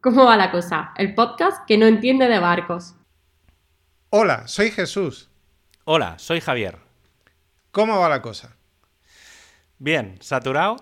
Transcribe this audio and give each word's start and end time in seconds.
¿Cómo 0.00 0.26
va 0.26 0.36
la 0.36 0.52
cosa? 0.52 0.92
El 0.96 1.16
podcast 1.16 1.66
que 1.66 1.76
no 1.76 1.86
entiende 1.86 2.28
de 2.28 2.38
barcos. 2.38 2.94
Hola, 4.10 4.46
soy 4.46 4.70
Jesús. 4.70 5.28
Hola, 5.84 6.20
soy 6.20 6.40
Javier. 6.40 6.78
¿Cómo 7.72 7.98
va 7.98 8.08
la 8.08 8.22
cosa? 8.22 8.56
Bien, 9.78 10.16
saturado. 10.20 10.76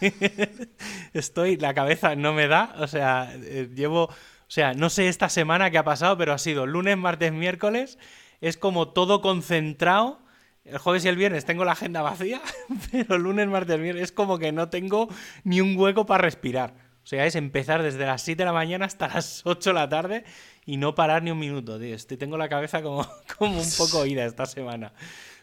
Estoy, 1.14 1.56
la 1.56 1.72
cabeza 1.72 2.14
no 2.14 2.34
me 2.34 2.46
da, 2.46 2.74
o 2.78 2.88
sea, 2.88 3.32
eh, 3.34 3.70
llevo, 3.74 4.04
o 4.04 4.14
sea, 4.48 4.74
no 4.74 4.90
sé 4.90 5.08
esta 5.08 5.30
semana 5.30 5.70
qué 5.70 5.78
ha 5.78 5.84
pasado, 5.84 6.18
pero 6.18 6.34
ha 6.34 6.38
sido 6.38 6.66
lunes, 6.66 6.98
martes, 6.98 7.32
miércoles, 7.32 7.98
es 8.42 8.58
como 8.58 8.90
todo 8.90 9.22
concentrado. 9.22 10.20
El 10.64 10.76
jueves 10.76 11.06
y 11.06 11.08
el 11.08 11.16
viernes 11.16 11.46
tengo 11.46 11.64
la 11.64 11.72
agenda 11.72 12.02
vacía, 12.02 12.42
pero 12.92 13.16
lunes, 13.16 13.48
martes, 13.48 13.80
miércoles 13.80 14.10
es 14.10 14.12
como 14.12 14.38
que 14.38 14.52
no 14.52 14.68
tengo 14.68 15.08
ni 15.42 15.62
un 15.62 15.74
hueco 15.74 16.04
para 16.04 16.22
respirar. 16.22 16.89
O 17.02 17.06
sea, 17.06 17.26
es 17.26 17.34
empezar 17.34 17.82
desde 17.82 18.06
las 18.06 18.22
7 18.22 18.42
de 18.42 18.46
la 18.46 18.52
mañana 18.52 18.84
hasta 18.84 19.08
las 19.08 19.42
8 19.44 19.70
de 19.70 19.74
la 19.74 19.88
tarde 19.88 20.24
y 20.66 20.76
no 20.76 20.94
parar 20.94 21.22
ni 21.22 21.30
un 21.30 21.38
minuto, 21.38 21.78
tío. 21.78 21.94
Estoy, 21.94 22.16
tengo 22.16 22.36
la 22.36 22.48
cabeza 22.48 22.82
como, 22.82 23.06
como 23.38 23.58
un 23.58 23.70
poco 23.76 24.06
ida 24.06 24.24
esta 24.24 24.46
semana. 24.46 24.92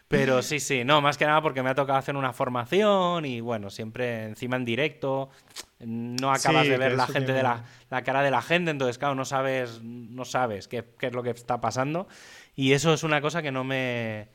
Pero 0.08 0.40
sí, 0.40 0.58
sí, 0.58 0.84
no, 0.84 1.02
más 1.02 1.18
que 1.18 1.26
nada 1.26 1.42
porque 1.42 1.62
me 1.62 1.68
ha 1.68 1.74
tocado 1.74 1.98
hacer 1.98 2.16
una 2.16 2.32
formación 2.32 3.26
y 3.26 3.42
bueno, 3.42 3.68
siempre 3.68 4.24
encima 4.24 4.56
en 4.56 4.64
directo, 4.64 5.28
no 5.80 6.32
acabas 6.32 6.66
de 6.66 6.78
ver 6.78 6.92
la 6.92 7.06
gente 7.06 7.34
de 7.34 7.42
la, 7.42 7.64
la, 7.90 8.02
cara 8.02 8.22
de 8.22 8.30
la 8.30 8.40
gente, 8.40 8.70
entonces 8.70 8.96
claro, 8.96 9.14
no 9.14 9.26
sabes, 9.26 9.82
no 9.82 10.24
sabes 10.24 10.66
qué, 10.66 10.82
qué, 10.98 11.08
es 11.08 11.12
lo 11.12 11.22
que 11.22 11.28
está 11.28 11.60
pasando 11.60 12.08
y 12.56 12.72
eso 12.72 12.94
es 12.94 13.02
una 13.02 13.20
cosa 13.20 13.42
que 13.42 13.52
no 13.52 13.64
me, 13.64 14.28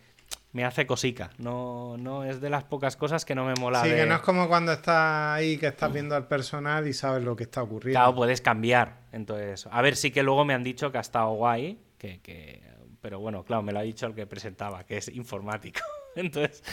me 0.54 0.64
hace 0.64 0.86
cosica. 0.86 1.32
No, 1.40 1.98
no 1.98 2.24
es 2.24 2.40
de 2.40 2.50
las 2.50 2.64
pocas 2.64 2.96
cosas 2.96 3.26
que 3.26 3.36
no 3.36 3.44
me 3.44 3.56
mola. 3.56 3.84
Sí, 3.84 3.90
que 3.90 4.06
no 4.06 4.16
es 4.16 4.22
como 4.22 4.48
cuando 4.48 4.72
estás 4.72 5.36
ahí, 5.36 5.58
que 5.58 5.68
estás 5.68 5.92
viendo 5.92 6.16
al 6.16 6.28
personal 6.28 6.88
y 6.88 6.94
sabes 6.94 7.24
lo 7.24 7.36
que 7.36 7.44
está 7.44 7.64
ocurriendo. 7.64 8.00
Claro, 8.00 8.16
puedes 8.16 8.40
cambiar. 8.40 9.00
Entonces, 9.12 9.68
a 9.70 9.82
ver, 9.82 9.96
sí 9.96 10.12
que 10.12 10.22
luego 10.24 10.46
me 10.46 10.54
han 10.54 10.64
dicho 10.64 10.92
que 10.92 11.00
ha 11.00 11.02
estado 11.02 11.32
guay, 11.32 11.80
que, 11.98 12.22
que... 12.22 12.62
pero 13.02 13.20
bueno, 13.20 13.44
claro, 13.44 13.64
me 13.64 13.74
lo 13.74 13.80
ha 13.80 13.84
dicho 13.84 14.06
el 14.06 14.14
que 14.14 14.28
presentaba, 14.28 14.86
que 14.86 14.98
es 14.98 15.10
informático. 15.10 15.82
Entonces, 16.16 16.64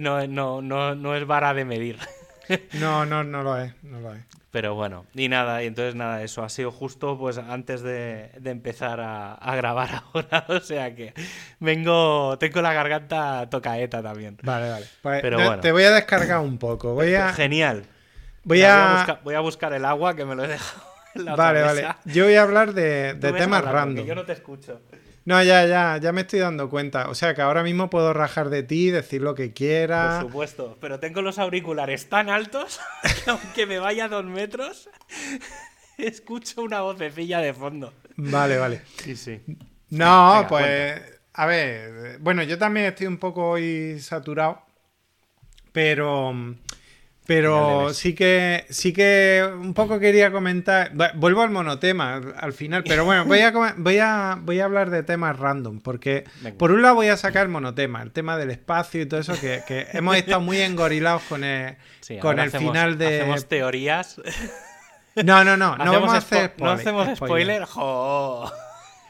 no, 0.00 0.26
no, 0.26 0.62
no, 0.62 0.94
no 0.94 1.14
es 1.14 1.26
vara 1.26 1.52
de 1.52 1.66
medir. 1.66 1.98
No, 2.74 3.06
no, 3.06 3.24
no 3.24 3.42
lo 3.42 3.58
es, 3.58 3.72
no 3.82 4.00
lo 4.00 4.14
es. 4.14 4.22
Pero 4.50 4.74
bueno, 4.74 5.06
y 5.14 5.28
nada, 5.30 5.62
y 5.62 5.66
entonces 5.66 5.94
nada, 5.94 6.22
eso 6.22 6.42
ha 6.42 6.50
sido 6.50 6.70
justo 6.70 7.18
pues 7.18 7.38
antes 7.38 7.80
de, 7.80 8.30
de 8.38 8.50
empezar 8.50 9.00
a, 9.00 9.32
a, 9.34 9.56
grabar 9.56 10.02
ahora, 10.12 10.44
o 10.48 10.60
sea 10.60 10.94
que 10.94 11.14
vengo, 11.58 12.36
tengo 12.38 12.60
la 12.60 12.74
garganta 12.74 13.48
tocaeta 13.48 14.02
también. 14.02 14.36
Vale, 14.42 14.68
vale. 14.68 14.86
Pues 15.00 15.22
Pero 15.22 15.38
te, 15.38 15.44
bueno. 15.44 15.60
te 15.62 15.72
voy 15.72 15.84
a 15.84 15.90
descargar 15.92 16.40
un 16.40 16.58
poco. 16.58 16.92
Voy 16.92 17.14
a... 17.14 17.32
Genial. 17.32 17.84
Voy 18.44 18.62
a... 18.62 18.74
Voy 18.74 18.84
a, 18.84 18.96
buscar, 18.96 19.20
voy 19.24 19.34
a 19.34 19.40
buscar 19.40 19.72
el 19.72 19.84
agua 19.86 20.14
que 20.14 20.26
me 20.26 20.34
lo 20.34 20.44
he 20.44 20.48
dejado. 20.48 20.82
En 21.14 21.24
la 21.24 21.36
vale, 21.36 21.62
vale. 21.62 21.86
Yo 22.04 22.24
voy 22.24 22.34
a 22.34 22.42
hablar 22.42 22.74
de, 22.74 23.14
de 23.14 23.32
temas 23.32 23.64
random. 23.64 24.06
Yo 24.06 24.14
no 24.14 24.24
te 24.24 24.32
escucho. 24.32 24.80
No, 25.24 25.42
ya, 25.42 25.66
ya, 25.66 25.98
ya 25.98 26.12
me 26.12 26.22
estoy 26.22 26.40
dando 26.40 26.68
cuenta. 26.68 27.08
O 27.08 27.14
sea 27.14 27.34
que 27.34 27.42
ahora 27.42 27.62
mismo 27.62 27.90
puedo 27.90 28.12
rajar 28.12 28.50
de 28.50 28.62
ti, 28.62 28.90
decir 28.90 29.22
lo 29.22 29.34
que 29.34 29.52
quiera. 29.52 30.18
Por 30.20 30.28
supuesto, 30.28 30.78
pero 30.80 30.98
tengo 30.98 31.22
los 31.22 31.38
auriculares 31.38 32.08
tan 32.08 32.28
altos 32.28 32.80
que 33.24 33.30
aunque 33.30 33.66
me 33.66 33.78
vaya 33.78 34.06
a 34.06 34.08
dos 34.08 34.24
metros, 34.24 34.88
escucho 35.98 36.62
una 36.62 36.80
vocecilla 36.80 37.38
de 37.38 37.54
fondo. 37.54 37.92
Vale, 38.16 38.58
vale. 38.58 38.82
Sí, 38.96 39.16
sí. 39.16 39.40
No, 39.90 40.34
Venga, 40.34 40.48
pues. 40.48 41.00
Cuenta. 41.00 41.18
A 41.34 41.46
ver, 41.46 42.18
bueno, 42.18 42.42
yo 42.42 42.58
también 42.58 42.86
estoy 42.86 43.06
un 43.06 43.18
poco 43.18 43.50
hoy 43.50 43.98
saturado, 44.00 44.62
pero. 45.72 46.34
Pero 47.24 47.94
sí 47.94 48.14
que 48.14 48.66
sí 48.70 48.92
que 48.92 49.48
un 49.56 49.74
poco 49.74 50.00
quería 50.00 50.32
comentar. 50.32 50.92
Vuelvo 51.14 51.42
al 51.42 51.50
monotema 51.50 52.20
al 52.36 52.52
final, 52.52 52.82
pero 52.82 53.04
bueno, 53.04 53.24
voy 53.26 53.40
a, 53.40 53.52
voy 53.76 53.98
a, 53.98 54.38
voy 54.40 54.60
a 54.60 54.64
hablar 54.64 54.90
de 54.90 55.04
temas 55.04 55.38
random, 55.38 55.80
porque 55.80 56.24
Venga. 56.40 56.58
por 56.58 56.72
un 56.72 56.82
lado 56.82 56.96
voy 56.96 57.08
a 57.08 57.16
sacar 57.16 57.44
el 57.44 57.48
monotema, 57.48 58.02
el 58.02 58.10
tema 58.10 58.36
del 58.36 58.50
espacio 58.50 59.02
y 59.02 59.06
todo 59.06 59.20
eso, 59.20 59.34
que, 59.40 59.62
que 59.68 59.86
hemos 59.92 60.16
estado 60.16 60.40
muy 60.40 60.60
engorilados 60.60 61.22
con 61.28 61.44
el, 61.44 61.76
sí, 62.00 62.18
con 62.18 62.40
el 62.40 62.48
hacemos, 62.48 62.72
final 62.72 62.98
de. 62.98 63.20
Hacemos 63.20 63.46
teorías. 63.48 64.20
No, 65.14 65.44
no, 65.44 65.56
no, 65.56 65.76
no 65.76 65.92
vamos 65.92 66.14
a 66.14 66.16
hacer. 66.16 66.50
Spoiler, 66.50 66.60
no 66.60 66.70
hacemos 66.70 67.16
spoiler. 67.16 67.64
¡Jo! 67.66 68.50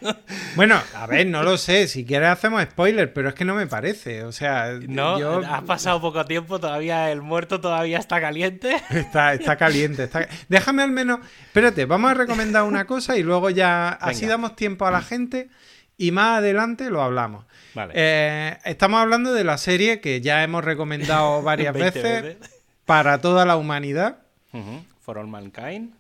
Bueno, 0.57 0.79
a 0.95 1.07
ver, 1.07 1.27
no 1.27 1.43
lo 1.43 1.57
sé. 1.57 1.89
Si 1.89 2.05
quieres 2.05 2.29
hacemos 2.29 2.63
spoiler, 2.63 3.13
pero 3.13 3.31
es 3.31 3.35
que 3.35 3.45
no 3.45 3.55
me 3.55 3.67
parece. 3.67 4.25
O 4.25 4.33
sea, 4.33 4.79
no, 4.87 5.19
yo... 5.19 5.39
has 5.39 5.63
pasado 5.63 6.01
poco 6.01 6.25
tiempo, 6.27 6.61
todavía 6.61 7.11
el 7.11 7.23
muerto 7.23 7.61
todavía 7.61 7.99
está 7.99 8.21
caliente. 8.21 8.77
Está, 8.91 9.33
está 9.35 9.57
caliente. 9.57 10.05
Está... 10.05 10.29
Déjame 10.49 10.83
al 10.83 10.91
menos. 10.91 11.21
Espérate, 11.47 11.87
vamos 11.87 12.11
a 12.11 12.15
recomendar 12.15 12.65
una 12.65 12.87
cosa 12.87 13.17
y 13.17 13.23
luego 13.23 13.51
ya 13.51 13.97
Venga. 14.01 14.11
así 14.13 14.27
damos 14.27 14.57
tiempo 14.57 14.87
a 14.87 14.91
la 14.91 15.01
gente 15.03 15.49
y 15.97 16.11
más 16.11 16.39
adelante 16.39 16.91
lo 16.91 17.03
hablamos. 17.03 17.47
Vale. 17.75 17.93
Eh, 17.97 18.59
estamos 18.65 19.01
hablando 19.01 19.33
de 19.33 19.45
la 19.45 19.57
serie 19.57 20.01
que 20.01 20.21
ya 20.21 20.43
hemos 20.45 20.65
recomendado 20.65 21.43
varias 21.45 21.75
veces, 21.75 22.23
veces 22.23 22.37
para 22.85 23.21
toda 23.21 23.45
la 23.47 23.57
humanidad. 23.57 24.19
Uh 24.53 24.59
-huh. 24.59 24.85
For 25.01 25.19
All 25.19 25.29
Mankind. 25.29 25.95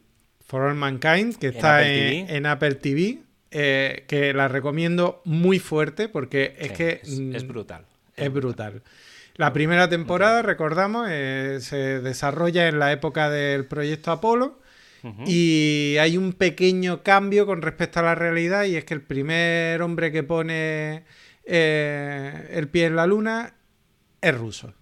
For 0.46 0.62
All 0.62 0.74
Mankind, 0.74 1.36
que 1.36 1.48
está 1.48 1.86
en, 1.86 2.28
en 2.28 2.46
Apple 2.46 2.74
TV. 2.74 3.18
Eh, 3.54 4.04
que 4.08 4.32
la 4.32 4.48
recomiendo 4.48 5.20
muy 5.26 5.58
fuerte 5.58 6.08
porque 6.08 6.54
es 6.58 6.68
sí, 6.68 6.74
que 6.74 7.00
es, 7.02 7.20
es, 7.34 7.46
brutal. 7.46 7.84
Es 8.16 8.32
brutal. 8.32 8.82
La 9.36 9.52
primera 9.52 9.90
temporada, 9.90 10.40
recordamos, 10.40 11.06
eh, 11.10 11.58
se 11.60 12.00
desarrolla 12.00 12.68
en 12.68 12.78
la 12.78 12.92
época 12.92 13.28
del 13.28 13.66
proyecto 13.66 14.10
Apolo 14.10 14.58
uh 15.02 15.08
-huh. 15.08 15.24
y 15.28 15.98
hay 15.98 16.16
un 16.16 16.32
pequeño 16.32 17.02
cambio 17.02 17.44
con 17.44 17.60
respecto 17.60 18.00
a 18.00 18.02
la 18.02 18.14
realidad 18.14 18.64
y 18.64 18.76
es 18.76 18.86
que 18.86 18.94
el 18.94 19.02
primer 19.02 19.82
hombre 19.82 20.12
que 20.12 20.22
pone 20.22 21.04
eh, 21.44 22.48
el 22.52 22.68
pie 22.68 22.86
en 22.86 22.96
la 22.96 23.06
luna 23.06 23.54
es 24.22 24.34
ruso. 24.34 24.72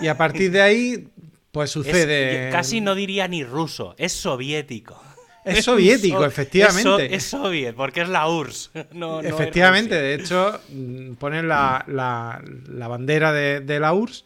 Y 0.00 0.06
a 0.06 0.16
partir 0.16 0.50
de 0.50 0.62
ahí, 0.62 1.08
pues 1.52 1.70
sucede... 1.78 2.48
Es, 2.48 2.52
casi 2.52 2.80
no 2.80 2.94
diría 2.94 3.28
ni 3.28 3.44
ruso, 3.44 3.94
es 3.98 4.12
soviético. 4.12 4.98
Es 5.44 5.64
soviético, 5.64 6.18
so 6.18 6.26
efectivamente. 6.26 7.14
Es, 7.14 7.24
so 7.24 7.38
es, 7.38 7.44
soviet, 7.44 7.74
porque 7.74 8.02
es 8.02 8.08
la 8.08 8.28
URSS. 8.28 8.70
No, 8.92 9.22
no 9.22 9.28
efectivamente, 9.28 9.94
de 9.94 10.14
hecho, 10.14 10.60
mm, 10.70 11.14
ponen 11.14 11.48
la, 11.48 11.84
la, 11.86 12.42
la 12.68 12.88
bandera 12.88 13.32
de, 13.32 13.60
de, 13.60 13.80
la 13.80 13.92
URSS 13.92 14.24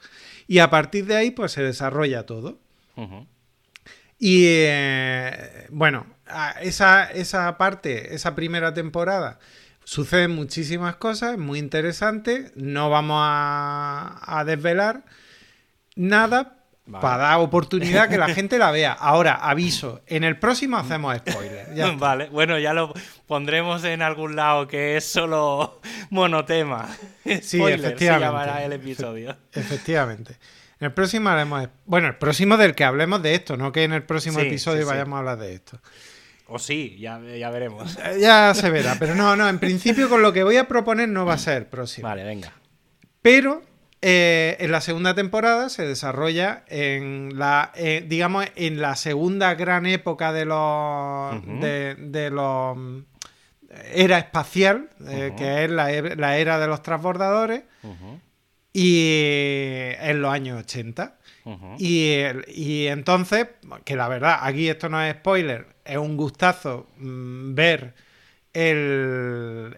y 0.49 0.59
a 0.59 0.71
partir 0.71 1.07
de 1.07 1.17
ahí 1.17 1.31
pues 1.31 1.53
se 1.53 1.63
desarrolla 1.63 2.27
todo. 2.27 2.59
Uh 2.97 3.03
-huh. 3.03 3.27
Y 4.19 4.45
eh, 4.47 5.67
bueno, 5.71 6.07
esa, 6.61 7.11
esa 7.11 7.59
parte, 7.59 8.15
esa 8.15 8.35
primera 8.35 8.73
temporada, 8.73 9.41
suceden 9.85 10.31
muchísimas 10.33 10.95
cosas, 10.97 11.39
muy 11.39 11.59
interesante. 11.59 12.53
No 12.55 12.89
vamos 12.89 13.19
a, 13.21 14.21
a 14.23 14.45
desvelar 14.45 15.05
nada, 15.97 16.62
Vale. 16.85 17.01
Para 17.01 17.17
dar 17.23 17.39
oportunidad 17.39 18.09
que 18.09 18.19
la 18.19 18.29
gente 18.35 18.59
la 18.59 18.71
vea. 18.71 18.93
Ahora, 18.93 19.35
aviso, 19.35 20.03
en 20.07 20.25
el 20.25 20.39
próximo 20.39 20.77
hacemos 20.77 21.17
spoiler. 21.19 21.75
Ya 21.75 21.93
vale, 21.99 22.29
bueno, 22.29 22.59
ya 22.59 22.73
lo 22.73 22.93
pondremos 23.27 23.85
en 23.85 24.03
algún 24.03 24.35
lado 24.35 24.67
que 24.67 24.97
es 24.97 25.05
solo 25.05 25.81
monotema. 26.11 26.89
Sí, 27.25 27.59
spoiler, 27.59 27.81
efectivamente. 27.81 27.99
Se 27.99 28.07
llamará 28.07 28.65
el 28.65 28.73
episodio. 28.73 29.37
Efectivamente. 29.53 30.37
En 30.81 30.87
el 30.87 30.93
próximo 30.93 31.29
haremos. 31.29 31.69
Bueno, 31.85 32.09
el 32.09 32.17
próximo 32.17 32.57
del 32.57 32.75
que 32.75 32.83
hablemos 32.83 33.23
de 33.23 33.37
esto, 33.37 33.57
no 33.57 33.71
que 33.71 33.85
en 33.85 33.93
el 33.93 34.03
próximo 34.03 34.41
sí, 34.41 34.47
episodio 34.49 34.83
sí, 34.83 34.89
vayamos 34.89 35.11
sí. 35.11 35.15
a 35.15 35.19
hablar 35.19 35.39
de 35.39 35.55
esto. 35.55 35.81
O 36.49 36.59
sí, 36.59 36.99
ya, 36.99 37.21
ya, 37.21 37.51
veremos. 37.51 37.97
Ya 38.21 38.53
se 38.55 38.69
verá, 38.69 38.97
pero 38.99 39.15
no, 39.15 39.37
no, 39.37 39.49
en 39.49 39.61
principio 39.61 40.09
con 40.09 40.21
lo 40.21 40.33
que 40.33 40.43
voy 40.43 40.57
a 40.57 40.67
proponer 40.67 41.09
no 41.09 41.25
va 41.25 41.35
a 41.35 41.39
ser 41.39 41.59
el 41.59 41.67
próximo. 41.67 42.09
Vale, 42.09 42.25
venga. 42.25 42.53
Pero 43.23 43.63
eh, 44.05 44.57
en 44.59 44.73
la 44.73 44.81
segunda 44.81 45.15
temporada 45.15 45.69
se 45.69 45.87
desarrolla 45.87 46.65
en 46.67 47.39
la, 47.39 47.71
eh, 47.77 48.05
digamos, 48.05 48.47
en 48.57 48.81
la 48.81 48.97
segunda 48.97 49.55
gran 49.55 49.87
época 49.87 50.33
de 50.33 50.45
los, 50.45 50.57
uh 50.57 51.41
-huh. 51.41 51.61
de, 51.61 51.95
de, 51.95 52.31
los 52.31 52.77
era 53.95 54.19
espacial, 54.19 54.91
eh, 55.03 55.05
uh 55.05 55.07
-huh. 55.07 55.35
que 55.37 55.65
es 55.65 55.71
la, 55.71 56.17
la, 56.17 56.37
era 56.37 56.59
de 56.59 56.67
los 56.67 56.83
transbordadores, 56.83 57.63
uh 57.85 57.91
-huh. 57.91 58.21
y 58.73 59.93
en 60.01 60.21
los 60.21 60.33
años 60.33 60.61
80. 60.63 61.19
Y, 61.79 62.17
y, 62.49 62.87
entonces, 62.89 63.49
que 63.85 63.95
la 63.95 64.09
verdad, 64.09 64.39
aquí 64.43 64.69
esto 64.69 64.89
no 64.89 65.01
es 65.01 65.15
spoiler, 65.15 65.67
es 65.85 65.97
un 65.97 66.17
gustazo 66.17 66.89
mmm, 66.99 67.55
ver 67.55 67.95
el, 68.53 69.77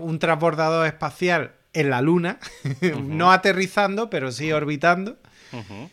un 0.00 0.18
transbordador 0.20 0.86
espacial 0.86 1.52
en 1.74 1.90
la 1.90 2.00
Luna, 2.00 2.38
uh 2.64 2.68
-huh. 2.68 3.04
no 3.04 3.30
aterrizando, 3.32 4.08
pero 4.08 4.32
sí 4.32 4.50
orbitando. 4.52 5.18
Uh 5.52 5.56
-huh. 5.58 5.90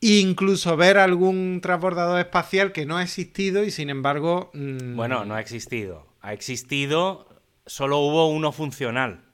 E 0.00 0.18
incluso 0.20 0.76
ver 0.76 0.96
algún 0.98 1.60
transbordador 1.60 2.20
espacial 2.20 2.70
que 2.70 2.86
no 2.86 2.98
ha 2.98 3.02
existido 3.02 3.64
y 3.64 3.72
sin 3.72 3.90
embargo... 3.90 4.50
Mmm... 4.54 4.94
Bueno, 4.94 5.24
no 5.24 5.34
ha 5.34 5.40
existido. 5.40 6.06
Ha 6.20 6.32
existido, 6.32 7.26
solo 7.66 7.98
hubo 7.98 8.28
uno 8.28 8.52
funcional. 8.52 9.24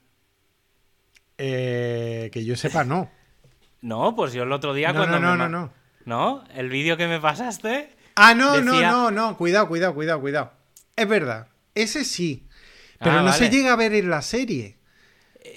Eh, 1.36 2.30
que 2.32 2.44
yo 2.44 2.56
sepa, 2.56 2.84
no. 2.84 3.10
no, 3.82 4.14
pues 4.16 4.32
yo 4.32 4.44
el 4.44 4.52
otro 4.52 4.72
día 4.72 4.92
no, 4.92 5.00
cuando... 5.00 5.18
No, 5.20 5.26
no, 5.26 5.32
me... 5.32 5.38
no, 5.38 5.48
no. 5.48 5.72
¿No? 6.06 6.44
El 6.54 6.68
vídeo 6.70 6.96
que 6.96 7.08
me 7.08 7.20
pasaste... 7.20 7.94
Ah, 8.16 8.34
no, 8.34 8.54
decía- 8.56 8.90
no, 8.90 9.10
no, 9.10 9.30
no. 9.30 9.36
Cuidado, 9.36 9.66
cuidado, 9.68 9.92
cuidado, 9.94 10.20
cuidado. 10.20 10.52
Es 10.96 11.08
verdad. 11.08 11.48
Ese 11.74 12.04
sí. 12.04 12.46
Pero 13.00 13.18
Ah, 13.18 13.22
no 13.22 13.32
se 13.32 13.50
llega 13.50 13.72
a 13.72 13.76
ver 13.76 13.92
en 13.92 14.08
la 14.08 14.22
serie. 14.22 14.78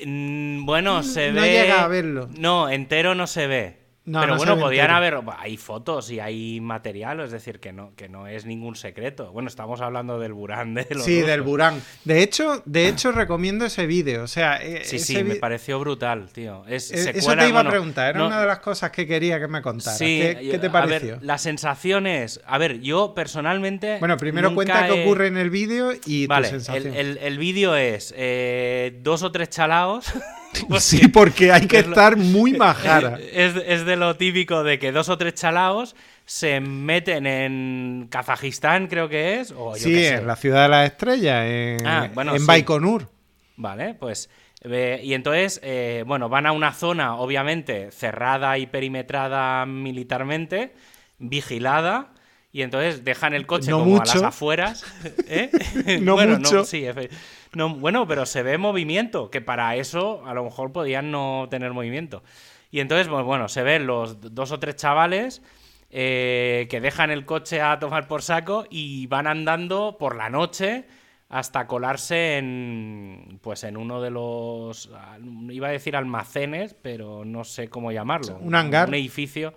Mm, 0.06 0.66
Bueno, 0.66 1.04
se 1.04 1.32
no 1.32 1.42
ve. 1.42 1.52
llega 1.52 1.84
a 1.84 1.88
verlo. 1.88 2.30
No, 2.38 2.70
entero 2.70 3.16
no 3.16 3.28
se 3.28 3.48
ve. 3.48 3.78
No, 4.08 4.22
Pero 4.22 4.32
no 4.34 4.38
bueno, 4.38 4.58
podían 4.58 4.90
haber. 4.90 5.20
Hay 5.38 5.58
fotos 5.58 6.10
y 6.12 6.22
hay 6.22 6.62
material, 6.62 7.20
es 7.20 7.30
decir, 7.32 7.60
que 7.60 7.74
no, 7.74 7.94
que 7.98 8.08
no 8.08 8.26
es 8.26 8.46
ningún 8.46 8.78
secreto. 8.78 9.34
Bueno, 9.34 9.50
estamos 9.50 9.82
hablando 9.82 10.18
del 10.18 10.32
Burán 10.32 10.74
de 10.76 10.88
los 10.92 11.04
Sí, 11.04 11.20
del. 11.20 11.42
Burán. 11.42 11.82
De 12.06 12.24
hecho, 12.24 12.64
de 12.66 12.88
hecho 12.88 13.12
recomiendo 13.12 13.66
ese 13.66 13.86
vídeo. 13.86 14.24
O 14.24 14.28
sea, 14.28 14.64
eh, 14.64 14.86
Sí, 14.86 14.98
sí, 15.00 15.24
me 15.26 15.36
pareció 15.36 15.78
brutal, 15.82 16.30
tío. 16.32 16.64
Es, 16.68 16.90
eh, 16.92 17.12
Eso 17.16 17.36
te 17.36 17.50
iba 17.50 17.52
bueno, 17.52 17.68
a 17.68 17.70
preguntar. 17.70 18.10
Era 18.12 18.20
no- 18.20 18.28
una 18.28 18.40
de 18.40 18.48
las 18.48 18.60
cosas 18.60 18.92
que 18.92 19.06
quería 19.06 19.42
que 19.42 19.48
me 19.50 19.62
contaras. 19.62 19.98
Sí, 19.98 20.20
¿Qué, 20.22 20.52
qué 20.52 20.58
te 20.58 20.68
a 20.68 20.72
pareció? 20.72 21.16
ver, 21.16 21.24
las 21.24 21.42
sensaciones. 21.42 22.40
A 22.48 22.58
ver, 22.58 22.80
yo 22.80 23.14
personalmente. 23.14 23.98
Bueno, 24.00 24.16
primero 24.16 24.56
cuenta 24.56 24.88
qué 24.88 25.04
ocurre 25.04 25.28
en 25.28 25.36
el 25.36 25.50
vídeo 25.50 25.92
y 26.06 26.28
Vale, 26.28 26.48
tu 26.48 26.52
sensación. 26.52 26.94
el, 26.94 26.96
el- 26.96 27.18
el 27.18 27.38
vídeo 27.38 27.76
es 27.76 28.14
eh, 28.18 28.98
dos 29.04 29.22
o 29.24 29.34
tres 29.34 29.50
chalaos. 29.50 30.06
Sí, 30.80 31.08
porque 31.08 31.52
hay 31.52 31.68
que 31.68 31.80
es 31.80 31.86
lo- 31.86 31.92
estar 31.94 32.18
muy 32.18 32.54
majara. 32.58 33.20
Es, 33.32 33.56
es 33.66 33.86
de 33.86 33.96
lo 33.96 34.16
típico 34.16 34.64
de 34.64 34.80
que 34.80 34.92
dos 34.92 35.10
o 35.10 35.18
tres 35.18 35.36
chalaos 35.36 35.96
se 36.26 36.60
meten 36.60 37.26
en 37.28 38.08
Kazajistán, 38.10 38.88
creo 38.88 39.08
que 39.10 39.40
es. 39.40 39.52
O 39.52 39.74
yo 39.76 39.84
Sí, 39.84 39.94
sé. 39.96 40.16
en 40.16 40.28
la 40.28 40.36
ciudad 40.36 40.64
de 40.64 40.70
las 40.70 40.92
estrellas, 40.92 41.46
en, 41.48 41.86
Ah, 41.88 42.10
bueno, 42.14 42.34
en 42.34 42.40
sí. 42.42 42.46
Baikonur. 42.46 43.10
Vale, 43.56 43.94
pues. 43.94 44.30
eh, 44.64 45.00
y 45.04 45.14
entonces, 45.14 45.60
eh, 45.64 46.04
bueno, 46.06 46.28
van 46.30 46.46
a 46.46 46.52
una 46.52 46.74
zona, 46.74 47.16
obviamente, 47.16 47.92
cerrada 47.92 48.58
y 48.58 48.68
perimetrada 48.68 49.66
militarmente, 49.66 50.74
vigilada. 51.20 52.14
Y 52.52 52.62
entonces 52.64 53.04
dejan 53.04 53.34
el 53.34 53.46
coche 53.46 53.70
No 53.72 53.80
como 53.80 53.98
a 54.02 54.06
las 54.06 54.16
mucho. 54.16 54.28
afueras. 54.28 54.84
¿eh? 55.28 55.52
No 56.02 56.14
bueno, 56.14 56.38
mucho. 56.38 56.64
sí, 56.66 56.82
efe- 56.84 57.10
no, 57.58 57.76
bueno, 57.76 58.08
pero 58.08 58.26
se 58.26 58.44
ve 58.44 58.58
movimiento, 58.58 59.30
que 59.30 59.42
para 59.42 59.76
eso 59.76 60.24
a 60.26 60.34
lo 60.34 60.44
mejor 60.44 60.72
podían 60.72 61.12
no 61.12 61.48
tener 61.50 61.74
movimiento. 61.74 62.24
Y 62.72 62.80
entonces, 62.80 63.08
pues 63.08 63.26
bueno, 63.26 63.48
se 63.50 63.64
ven 63.64 63.88
los 63.88 64.22
dos 64.34 64.52
o 64.52 64.60
tres 64.60 64.76
chavales 64.76 65.42
eh, 65.90 66.68
que 66.70 66.80
dejan 66.82 67.12
el 67.12 67.26
coche 67.26 67.62
a 67.62 67.80
tomar 67.80 68.08
por 68.08 68.22
saco 68.22 68.66
y 68.70 69.08
van 69.08 69.26
andando 69.26 69.98
por 69.98 70.16
la 70.16 70.30
noche 70.30 70.86
hasta 71.30 71.68
colarse 71.68 72.38
en 72.38 73.40
pues 73.42 73.64
en 73.64 73.76
uno 73.76 74.02
de 74.02 74.12
los 74.12 74.90
iba 75.50 75.68
a 75.68 75.72
decir 75.72 75.96
almacenes 75.98 76.74
pero 76.74 77.26
no 77.26 77.44
sé 77.44 77.70
cómo 77.70 77.92
llamarlo 77.92 78.38
Un 78.40 78.56
hangar. 78.56 78.88
un 78.88 78.94
edificio 78.96 79.54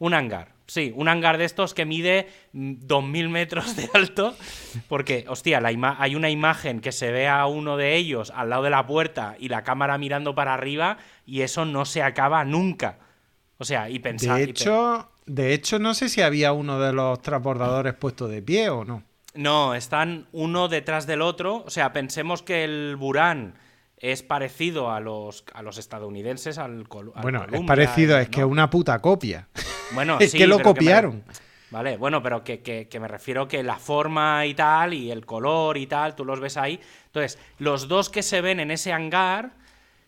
un 0.00 0.14
hangar 0.14 0.52
sí 0.72 0.92
un 0.96 1.08
hangar 1.08 1.36
de 1.38 1.44
estos 1.44 1.74
que 1.74 1.84
mide 1.84 2.28
mm, 2.52 2.74
2000 2.86 3.28
metros 3.28 3.76
de 3.76 3.90
alto 3.94 4.34
porque 4.88 5.24
hostia 5.28 5.60
la 5.60 5.70
ima- 5.72 5.96
hay 5.98 6.14
una 6.14 6.30
imagen 6.30 6.80
que 6.80 6.92
se 6.92 7.10
ve 7.12 7.28
a 7.28 7.46
uno 7.46 7.76
de 7.76 7.96
ellos 7.96 8.32
al 8.34 8.48
lado 8.50 8.62
de 8.62 8.70
la 8.70 8.86
puerta 8.86 9.36
y 9.38 9.48
la 9.48 9.62
cámara 9.64 9.98
mirando 9.98 10.34
para 10.34 10.54
arriba 10.54 10.96
y 11.26 11.42
eso 11.42 11.64
no 11.64 11.84
se 11.84 12.02
acaba 12.02 12.44
nunca 12.44 12.98
o 13.58 13.64
sea 13.64 13.90
y 13.90 13.98
pensar 13.98 14.38
De 14.38 14.44
hecho, 14.44 15.08
de 15.26 15.52
hecho, 15.54 15.78
no 15.78 15.94
sé 15.94 16.08
si 16.08 16.20
había 16.22 16.52
uno 16.52 16.80
de 16.80 16.92
los 16.92 17.20
transbordadores 17.22 17.94
puesto 17.94 18.26
de 18.26 18.42
pie 18.42 18.70
o 18.70 18.84
no. 18.84 19.04
No, 19.34 19.74
están 19.74 20.26
uno 20.32 20.66
detrás 20.68 21.06
del 21.06 21.22
otro. 21.22 21.62
O 21.64 21.70
sea, 21.70 21.92
pensemos 21.92 22.42
que 22.42 22.64
el 22.64 22.96
Burán 22.96 23.54
es 24.02 24.22
parecido 24.22 24.90
a 24.90 25.00
los, 25.00 25.44
a 25.54 25.62
los 25.62 25.78
estadounidenses, 25.78 26.58
al, 26.58 26.86
Col- 26.88 27.12
al 27.14 27.22
Bueno, 27.22 27.46
es 27.50 27.60
parecido, 27.62 28.18
es 28.18 28.28
que 28.28 28.40
es 28.40 28.46
una 28.46 28.68
puta 28.68 28.98
copia. 29.00 29.48
Bueno, 29.94 30.16
es 30.20 30.32
sí, 30.32 30.38
que 30.38 30.46
lo 30.46 30.58
me- 30.58 30.64
copiaron. 30.64 31.22
Vale, 31.70 31.96
bueno, 31.96 32.22
pero 32.22 32.44
que, 32.44 32.60
que- 32.60 32.88
que 32.88 33.00
me 33.00 33.08
refiero 33.08 33.48
que 33.48 33.62
la 33.62 33.76
forma 33.78 34.44
y 34.44 34.52
tal, 34.54 34.92
y 34.92 35.10
el 35.10 35.24
color 35.24 35.78
y 35.78 35.86
tal, 35.86 36.14
tú 36.14 36.24
los 36.24 36.38
ves 36.40 36.56
ahí. 36.58 36.78
Entonces, 37.06 37.38
los 37.58 37.88
dos 37.88 38.10
que 38.10 38.22
se 38.22 38.40
ven 38.42 38.60
en 38.60 38.70
ese 38.72 38.92
hangar, 38.92 39.52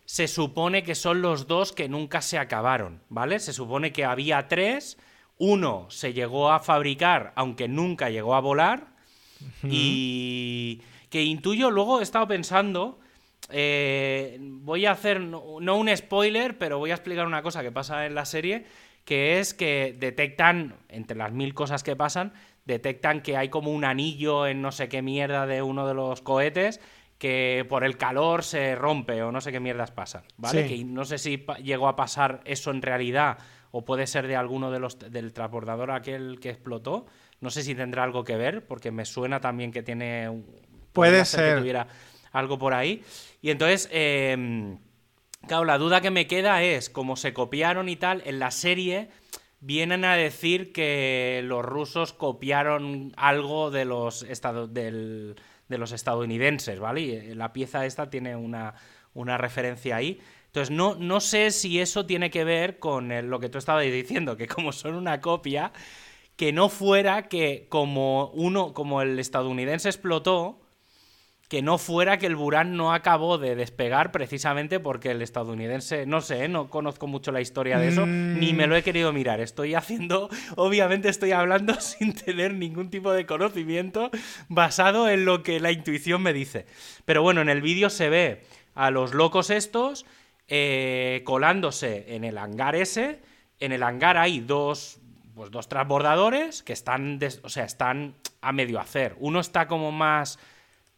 se 0.05 0.27
supone 0.27 0.83
que 0.83 0.93
son 0.93 1.21
los 1.23 1.47
dos 1.47 1.71
que 1.71 1.89
nunca 1.89 2.21
se 2.21 2.37
acabaron, 2.37 3.01
¿vale? 3.09 3.39
Se 3.39 3.53
supone 3.53 3.91
que 3.93 4.05
había 4.05 4.47
tres, 4.47 4.97
uno 5.39 5.87
se 5.89 6.13
llegó 6.13 6.51
a 6.51 6.59
fabricar, 6.59 7.31
aunque 7.35 7.67
nunca 7.67 8.09
llegó 8.11 8.35
a 8.35 8.41
volar, 8.41 8.87
y 9.63 10.81
que 11.09 11.23
intuyo, 11.23 11.71
luego 11.71 11.99
he 11.99 12.03
estado 12.03 12.27
pensando, 12.27 12.99
eh, 13.49 14.37
voy 14.39 14.85
a 14.85 14.91
hacer, 14.91 15.21
no, 15.21 15.59
no 15.59 15.77
un 15.77 15.95
spoiler, 15.95 16.57
pero 16.57 16.79
voy 16.79 16.91
a 16.91 16.95
explicar 16.95 17.27
una 17.27 17.41
cosa 17.41 17.61
que 17.61 17.71
pasa 17.71 18.05
en 18.05 18.15
la 18.15 18.25
serie, 18.25 18.65
que 19.03 19.39
es 19.39 19.53
que 19.53 19.95
detectan, 19.97 20.75
entre 20.89 21.17
las 21.17 21.31
mil 21.31 21.53
cosas 21.53 21.83
que 21.83 21.95
pasan, 21.95 22.33
detectan 22.65 23.21
que 23.21 23.37
hay 23.37 23.49
como 23.49 23.71
un 23.71 23.85
anillo 23.85 24.47
en 24.47 24.61
no 24.61 24.71
sé 24.71 24.89
qué 24.89 25.01
mierda 25.01 25.45
de 25.45 25.61
uno 25.61 25.87
de 25.87 25.93
los 25.93 26.21
cohetes 26.21 26.81
que 27.17 27.65
por 27.69 27.83
el 27.83 27.97
calor 27.97 28.43
se 28.43 28.75
rompe 28.75 29.21
o 29.23 29.31
no 29.31 29.39
sé 29.39 29.51
qué 29.51 29.59
mierdas 29.59 29.91
pasan, 29.91 30.23
¿vale? 30.37 30.67
Sí. 30.67 30.77
Que 30.79 30.83
no 30.83 31.05
sé 31.05 31.17
si 31.17 31.45
llegó 31.63 31.87
a 31.87 31.95
pasar 31.95 32.41
eso 32.45 32.71
en 32.71 32.81
realidad 32.81 33.37
o 33.71 33.85
puede 33.85 34.07
ser 34.07 34.27
de 34.27 34.35
alguno 34.35 34.71
de 34.71 34.79
los 34.79 34.99
del 34.99 35.33
transbordador 35.33 35.91
aquel 35.91 36.39
que 36.39 36.49
explotó. 36.49 37.05
No 37.39 37.49
sé 37.49 37.61
si 37.61 37.75
tendrá 37.75 38.03
algo 38.03 38.23
que 38.23 38.35
ver 38.35 38.65
porque 38.65 38.91
me 38.91 39.05
suena 39.05 39.39
también 39.39 39.71
que 39.71 39.83
tiene 39.83 40.27
Puede 40.91 41.11
podría 41.11 41.19
que 41.19 41.25
ser. 41.25 41.59
tuviera 41.59 41.87
algo 42.37 42.57
por 42.59 42.73
ahí. 42.73 43.03
Y 43.41 43.49
entonces 43.51 43.89
eh, 43.91 44.75
Claro, 45.47 45.65
la 45.65 45.77
duda 45.77 46.01
que 46.01 46.09
me 46.09 46.25
queda 46.27 46.63
es, 46.63 46.89
como 46.89 47.15
se 47.15 47.33
copiaron 47.33 47.87
y 47.87 47.95
tal, 47.97 48.23
en 48.25 48.39
la 48.39 48.49
serie 48.49 49.09
vienen 49.59 50.03
a 50.03 50.15
decir 50.15 50.73
que 50.73 51.41
los 51.43 51.63
rusos 51.63 52.13
copiaron 52.13 53.13
algo 53.15 53.69
de 53.71 53.85
los, 53.85 54.25
del- 54.69 55.35
de 55.67 55.77
los 55.77 55.91
estadounidenses, 55.91 56.79
¿vale? 56.79 57.01
Y 57.01 57.11
eh, 57.11 57.35
la 57.35 57.53
pieza 57.53 57.85
esta 57.85 58.09
tiene 58.09 58.35
una, 58.35 58.73
una 59.13 59.37
referencia 59.37 59.95
ahí. 59.97 60.19
Entonces, 60.47 60.71
no, 60.75 60.95
no 60.95 61.19
sé 61.19 61.51
si 61.51 61.79
eso 61.79 62.05
tiene 62.05 62.31
que 62.31 62.43
ver 62.43 62.79
con 62.79 63.09
lo 63.29 63.39
que 63.39 63.49
tú 63.49 63.57
estabas 63.59 63.83
diciendo, 63.85 64.37
que 64.37 64.47
como 64.47 64.71
son 64.71 64.95
una 64.95 65.21
copia, 65.21 65.71
que 66.35 66.51
no 66.53 66.69
fuera 66.69 67.27
que 67.29 67.67
como 67.69 68.29
uno, 68.33 68.73
como 68.73 69.01
el 69.01 69.19
estadounidense 69.19 69.89
explotó, 69.89 70.59
que 71.47 71.61
no 71.61 71.77
fuera 71.77 72.17
que 72.17 72.25
el 72.25 72.35
Burán 72.35 72.75
no 72.75 72.91
acabó 72.91 73.37
de 73.37 73.55
despegar 73.55 74.11
precisamente 74.11 74.79
porque 74.79 75.11
el 75.11 75.21
estadounidense, 75.21 76.07
no 76.07 76.21
sé, 76.21 76.45
¿eh? 76.45 76.47
no 76.47 76.69
conozco 76.71 77.05
mucho 77.05 77.31
la 77.31 77.39
historia 77.39 77.77
de 77.77 77.89
eso, 77.89 78.05
Mm. 78.07 78.39
ni 78.39 78.53
me 78.53 78.65
lo 78.65 78.75
he 78.75 78.81
querido 78.81 79.13
mirar. 79.13 79.39
Estoy 79.41 79.75
haciendo, 79.75 80.27
obviamente 80.55 81.07
estoy 81.07 81.33
hablando 81.33 81.73
sin 81.79 82.15
tener 82.15 82.55
ningún 82.55 82.89
tipo 82.89 83.11
de 83.13 83.25
conocimiento 83.27 84.09
basado 84.49 85.07
en 85.07 85.25
lo 85.25 85.43
que 85.43 85.59
la 85.59 85.71
intuición 85.71 86.23
me 86.23 86.33
dice. 86.33 86.65
Pero 87.05 87.21
bueno, 87.21 87.41
en 87.41 87.49
el 87.49 87.61
vídeo 87.61 87.89
se 87.91 88.09
ve 88.09 88.41
a 88.73 88.89
los 88.89 89.13
locos 89.13 89.51
estos 89.51 90.05
eh, 90.47 91.21
colándose 91.25 92.15
en 92.15 92.23
el 92.23 92.37
hangar 92.37 92.75
ese. 92.75 93.19
En 93.59 93.71
el 93.71 93.83
hangar 93.83 94.17
hay 94.17 94.39
dos, 94.39 94.99
pues 95.35 95.51
dos 95.51 95.69
transbordadores 95.69 96.63
que 96.63 96.73
están, 96.73 97.19
des- 97.19 97.39
o 97.43 97.49
sea, 97.49 97.65
están 97.65 98.15
a 98.41 98.51
medio 98.51 98.79
hacer. 98.79 99.15
Uno 99.19 99.39
está 99.39 99.67
como 99.67 99.91
más 99.91 100.39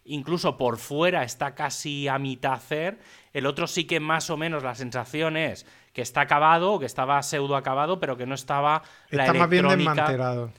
incluso 0.08 0.58
por 0.58 0.78
fuera 0.78 1.24
está 1.24 1.54
casi 1.56 2.08
a 2.08 2.18
mitad 2.20 2.54
hacer. 2.54 3.00
El 3.34 3.46
otro 3.46 3.68
sí 3.68 3.86
que 3.86 4.00
más 4.00 4.30
o 4.30 4.38
menos 4.38 4.64
la 4.64 4.76
sensación 4.76 5.38
es 5.38 5.66
que 5.94 6.02
está 6.02 6.22
acabado, 6.22 6.80
que 6.80 6.86
estaba 6.86 7.22
pseudo 7.24 7.56
acabado, 7.56 8.00
pero 8.00 8.18
que 8.18 8.26
no 8.26 8.36
estaba 8.36 8.84
la 9.10 9.24
Está 9.26 9.34
más 9.34 9.50
bien 9.50 9.68
desmantelado. 9.68 10.52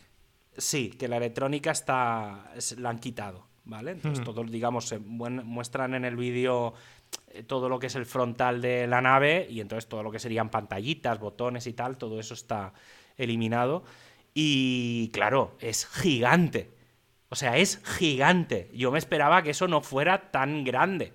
Sí, 0.57 0.91
que 0.91 1.07
la 1.09 1.17
electrónica 1.19 1.71
está 1.71 2.51
es- 2.57 2.79
la 2.79 2.91
han 2.91 2.99
quitado, 2.99 3.47
¿vale? 3.65 3.93
Hmm. 3.93 3.97
Entonces, 3.97 4.25
todos, 4.25 4.51
digamos, 4.51 4.87
se 4.89 4.99
muestran 4.99 5.95
en 5.95 6.05
el 6.05 6.17
vídeo 6.17 6.75
eh, 7.29 7.43
todo 7.43 7.69
lo 7.69 7.79
que 7.79 7.87
es 7.87 7.95
el 7.95 8.05
frontal 8.07 8.61
de 8.61 8.87
la 8.87 9.01
nave 9.01 9.47
y 9.49 9.61
entonces 9.61 9.89
todo 9.89 10.03
lo 10.03 10.11
que 10.11 10.19
serían 10.19 10.51
pantallitas, 10.51 11.19
botones 11.19 11.67
y 11.67 11.73
tal, 11.73 11.97
todo 11.97 12.19
eso 12.21 12.35
está 12.35 12.73
eliminado. 13.17 13.85
Y 14.35 15.09
claro, 15.13 15.57
es 15.61 15.87
gigante. 15.87 16.71
O 17.31 17.37
sea, 17.37 17.57
es 17.59 17.83
gigante. 17.85 18.71
Yo 18.75 18.91
me 18.91 18.99
esperaba 18.99 19.43
que 19.43 19.51
eso 19.51 19.69
no 19.69 19.81
fuera 19.83 20.31
tan 20.31 20.65
grande. 20.65 21.13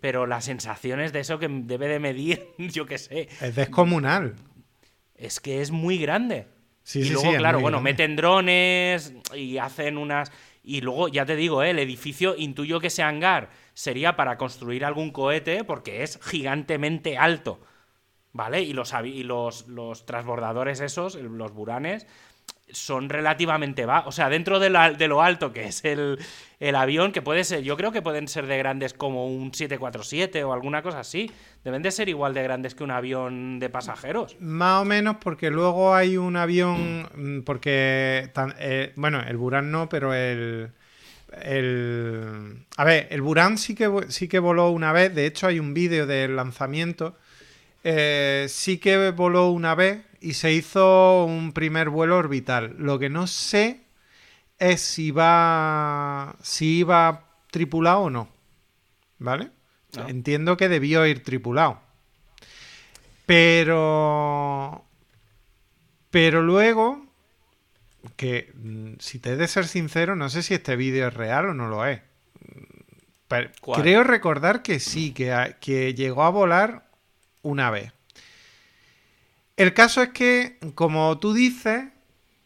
Pero 0.00 0.26
las 0.26 0.44
sensaciones 0.44 1.12
de 1.12 1.20
eso 1.20 1.38
que 1.38 1.48
debe 1.48 1.88
de 1.88 1.98
medir, 1.98 2.46
yo 2.58 2.86
qué 2.86 2.96
sé, 2.98 3.28
Es 3.40 3.54
descomunal. 3.56 4.36
es 5.16 5.40
que 5.40 5.60
es 5.60 5.70
muy 5.70 5.98
grande. 5.98 6.46
Sí, 6.82 7.00
y 7.00 7.04
sí, 7.04 7.12
luego, 7.12 7.30
sí, 7.32 7.36
claro, 7.36 7.60
bueno, 7.60 7.78
grande. 7.78 7.90
meten 7.92 8.16
drones 8.16 9.12
y 9.34 9.58
hacen 9.58 9.98
unas. 9.98 10.32
Y 10.62 10.80
luego, 10.80 11.08
ya 11.08 11.26
te 11.26 11.36
digo, 11.36 11.62
¿eh? 11.62 11.70
el 11.70 11.78
edificio, 11.78 12.34
intuyo 12.36 12.80
que 12.80 12.86
ese 12.88 13.02
hangar 13.02 13.50
sería 13.74 14.14
para 14.16 14.36
construir 14.36 14.84
algún 14.84 15.10
cohete 15.10 15.64
porque 15.64 16.02
es 16.02 16.18
gigantemente 16.22 17.18
alto. 17.18 17.60
¿Vale? 18.32 18.62
Y 18.62 18.72
los, 18.72 18.94
y 19.04 19.24
los, 19.24 19.66
los 19.66 20.06
transbordadores 20.06 20.78
esos, 20.80 21.16
los 21.16 21.52
buranes, 21.52 22.06
son 22.72 23.08
relativamente 23.08 23.86
bajos. 23.86 24.08
O 24.08 24.12
sea, 24.12 24.28
dentro 24.28 24.58
de, 24.58 24.70
la- 24.70 24.92
de 24.92 25.08
lo 25.08 25.22
alto 25.22 25.52
que 25.52 25.64
es 25.64 25.84
el, 25.84 26.18
el 26.58 26.74
avión, 26.76 27.12
que 27.12 27.22
puede 27.22 27.44
ser, 27.44 27.62
yo 27.62 27.76
creo 27.76 27.92
que 27.92 28.02
pueden 28.02 28.28
ser 28.28 28.46
de 28.46 28.58
grandes 28.58 28.94
como 28.94 29.26
un 29.26 29.52
747 29.54 30.44
o 30.44 30.52
alguna 30.52 30.82
cosa 30.82 31.00
así. 31.00 31.30
Deben 31.64 31.82
de 31.82 31.90
ser 31.90 32.08
igual 32.08 32.34
de 32.34 32.42
grandes 32.42 32.74
que 32.74 32.84
un 32.84 32.90
avión 32.90 33.58
de 33.58 33.68
pasajeros. 33.70 34.36
Más 34.40 34.82
o 34.82 34.84
menos 34.84 35.16
porque 35.20 35.50
luego 35.50 35.94
hay 35.94 36.16
un 36.16 36.36
avión, 36.36 37.08
mm, 37.14 37.40
porque, 37.42 38.30
eh, 38.58 38.92
bueno, 38.96 39.20
el 39.26 39.36
Buran 39.36 39.70
no, 39.70 39.88
pero 39.88 40.14
el... 40.14 40.70
el 41.42 42.64
a 42.76 42.84
ver, 42.84 43.08
el 43.10 43.22
Buran 43.22 43.58
sí 43.58 43.74
que, 43.74 43.90
sí 44.08 44.28
que 44.28 44.38
voló 44.38 44.70
una 44.70 44.92
vez, 44.92 45.14
de 45.14 45.26
hecho 45.26 45.46
hay 45.46 45.58
un 45.60 45.74
vídeo 45.74 46.06
del 46.06 46.36
lanzamiento, 46.36 47.16
eh, 47.84 48.46
sí 48.48 48.78
que 48.78 49.10
voló 49.10 49.50
una 49.50 49.74
vez 49.74 50.02
y 50.20 50.34
se 50.34 50.52
hizo 50.52 51.24
un 51.24 51.52
primer 51.52 51.88
vuelo 51.88 52.16
orbital. 52.16 52.74
Lo 52.78 52.98
que 52.98 53.08
no 53.08 53.26
sé 53.26 53.80
es 54.58 54.80
si 54.80 55.10
va, 55.10 56.36
si 56.42 56.80
iba 56.80 57.24
tripulado 57.50 58.02
o 58.02 58.10
no, 58.10 58.28
¿vale? 59.18 59.50
Ah. 59.96 60.06
Entiendo 60.08 60.56
que 60.56 60.68
debió 60.68 61.06
ir 61.06 61.22
tripulado. 61.22 61.80
Pero. 63.26 64.84
Pero 66.10 66.42
luego. 66.42 67.06
Que 68.16 68.50
mm, 68.54 68.92
si 68.98 69.18
te 69.18 69.32
he 69.32 69.36
de 69.36 69.46
ser 69.46 69.66
sincero, 69.66 70.16
no 70.16 70.30
sé 70.30 70.42
si 70.42 70.54
este 70.54 70.74
vídeo 70.74 71.08
es 71.08 71.14
real 71.14 71.50
o 71.50 71.54
no 71.54 71.68
lo 71.68 71.84
es. 71.86 72.00
Pero 73.28 73.50
creo 73.74 74.02
recordar 74.02 74.62
que 74.62 74.80
sí, 74.80 75.12
que, 75.12 75.56
que 75.60 75.94
llegó 75.94 76.24
a 76.24 76.30
volar 76.30 76.88
una 77.42 77.70
vez. 77.70 77.92
El 79.60 79.74
caso 79.74 80.00
es 80.02 80.08
que, 80.08 80.56
como 80.74 81.18
tú 81.18 81.34
dices, 81.34 81.84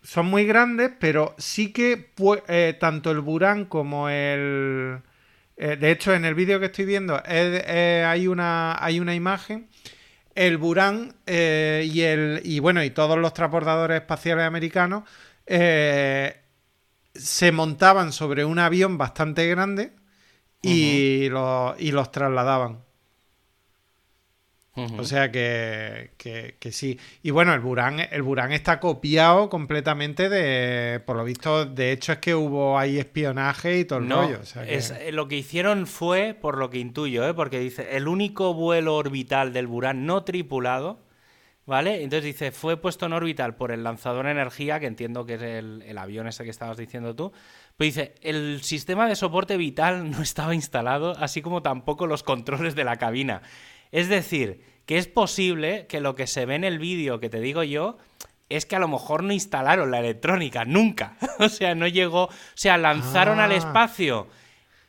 son 0.02 0.26
muy 0.26 0.46
grandes, 0.46 0.90
pero 0.98 1.36
sí 1.38 1.72
que 1.72 2.10
eh, 2.48 2.76
tanto 2.80 3.12
el 3.12 3.20
Burán 3.20 3.66
como 3.66 4.08
el... 4.08 4.98
eh, 5.56 5.76
de 5.76 5.90
hecho, 5.92 6.12
en 6.12 6.24
el 6.24 6.34
vídeo 6.34 6.58
que 6.58 6.66
estoy 6.66 6.86
viendo 6.86 7.22
eh, 7.24 8.04
hay, 8.04 8.26
una, 8.26 8.76
hay 8.84 8.98
una 8.98 9.14
imagen. 9.14 9.68
El 10.34 10.58
Burán 10.58 11.14
eh, 11.26 11.88
y, 11.92 12.02
el, 12.02 12.40
y, 12.44 12.58
bueno, 12.60 12.82
y 12.84 12.90
todos 12.90 13.18
los 13.18 13.32
transportadores 13.34 14.00
espaciales 14.00 14.44
americanos 14.46 15.04
se 17.14 17.52
montaban 17.52 18.12
sobre 18.12 18.44
un 18.44 18.58
avión 18.58 18.98
bastante 18.98 19.46
grande 19.48 19.92
y, 20.62 21.28
los, 21.30 21.80
y 21.80 21.92
los 21.92 22.12
trasladaban. 22.12 22.83
O 24.76 25.04
sea 25.04 25.30
que, 25.30 26.10
que- 26.18 26.56
que 26.58 26.72
sí. 26.72 26.98
Y 27.22 27.30
bueno, 27.30 27.54
el 27.54 27.60
Burán, 27.60 28.00
el 28.00 28.22
Burán 28.22 28.50
está 28.52 28.80
copiado 28.80 29.48
completamente 29.48 30.28
de. 30.28 30.98
Por 31.00 31.16
lo 31.16 31.22
visto, 31.24 31.64
de 31.64 31.92
hecho 31.92 32.12
es 32.12 32.18
que 32.18 32.34
hubo 32.34 32.76
ahí 32.76 32.98
espionaje 32.98 33.78
y 33.78 33.84
todo 33.84 34.00
el 34.00 34.08
No, 34.08 34.22
rollo. 34.22 34.40
o 34.42 34.44
sea 34.44 34.64
que- 34.64 34.74
es- 34.74 34.90
eh, 34.90 35.12
lo 35.12 35.28
que 35.28 35.36
hicieron 35.36 35.86
fue, 35.86 36.34
por 36.34 36.58
lo 36.58 36.70
que 36.70 36.78
intuyo, 36.78 37.24
¿eh? 37.28 37.34
porque 37.34 37.60
dice, 37.60 37.96
el 37.96 38.08
único 38.08 38.52
vuelo 38.52 38.96
orbital 38.96 39.52
del 39.52 39.68
Buran 39.68 40.06
no 40.06 40.24
tripulado, 40.24 40.98
¿vale? 41.66 42.02
Entonces 42.02 42.24
dice, 42.24 42.50
fue 42.50 42.76
puesto 42.76 43.06
en 43.06 43.12
orbital 43.12 43.54
por 43.54 43.70
el 43.70 43.84
lanzador 43.84 44.26
energía, 44.26 44.80
que 44.80 44.86
entiendo 44.86 45.24
que 45.24 45.34
es 45.34 45.42
el, 45.42 45.82
el 45.86 45.98
avión 45.98 46.26
ese 46.26 46.42
que 46.42 46.50
estabas 46.50 46.76
diciendo 46.76 47.14
tú. 47.14 47.32
Pero 47.76 47.86
dice, 47.86 48.14
el 48.22 48.60
sistema 48.62 49.08
de 49.08 49.14
soporte 49.16 49.56
vital 49.56 50.10
no 50.10 50.20
estaba 50.20 50.52
instalado, 50.54 51.12
así 51.18 51.42
como 51.42 51.62
tampoco 51.62 52.08
los 52.08 52.24
controles 52.24 52.74
de 52.74 52.82
la 52.84 52.96
cabina. 52.96 53.40
Es 53.94 54.08
decir, 54.08 54.60
que 54.86 54.98
es 54.98 55.06
posible 55.06 55.86
que 55.88 56.00
lo 56.00 56.14
que 56.16 56.26
se 56.26 56.46
ve 56.46 56.56
en 56.56 56.64
el 56.64 56.78
vídeo 56.80 57.20
que 57.20 57.30
te 57.30 57.40
digo 57.40 57.62
yo 57.62 57.96
es 58.48 58.66
que 58.66 58.74
a 58.76 58.80
lo 58.80 58.88
mejor 58.88 59.22
no 59.22 59.32
instalaron 59.32 59.90
la 59.92 60.00
electrónica, 60.00 60.64
nunca. 60.64 61.16
o 61.38 61.48
sea, 61.48 61.74
no 61.76 61.86
llegó, 61.86 62.24
o 62.24 62.30
sea, 62.54 62.76
lanzaron 62.76 63.38
al 63.38 63.52
Ah. 63.52 63.56
espacio 63.56 64.26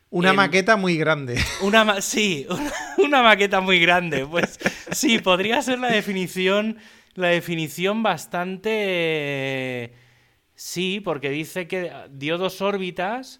Una 0.09 0.31
el- 0.31 0.35
maqueta 0.35 0.75
muy 0.75 0.97
grande. 0.97 1.37
una 1.61 2.01
sí, 2.01 2.47
una, 2.49 2.73
una 2.97 3.21
maqueta 3.23 3.61
muy 3.61 3.79
grande. 3.79 4.25
Pues 4.25 4.59
sí, 4.91 5.19
podría 5.19 5.61
ser 5.61 5.77
la 5.79 5.89
definición. 5.89 6.77
La 7.13 7.27
definición 7.29 8.01
bastante. 8.03 9.93
Sí, 10.55 10.99
porque 10.99 11.29
dice 11.29 11.67
que 11.67 11.91
dio 12.09 12.37
dos 12.37 12.61
órbitas 12.61 13.39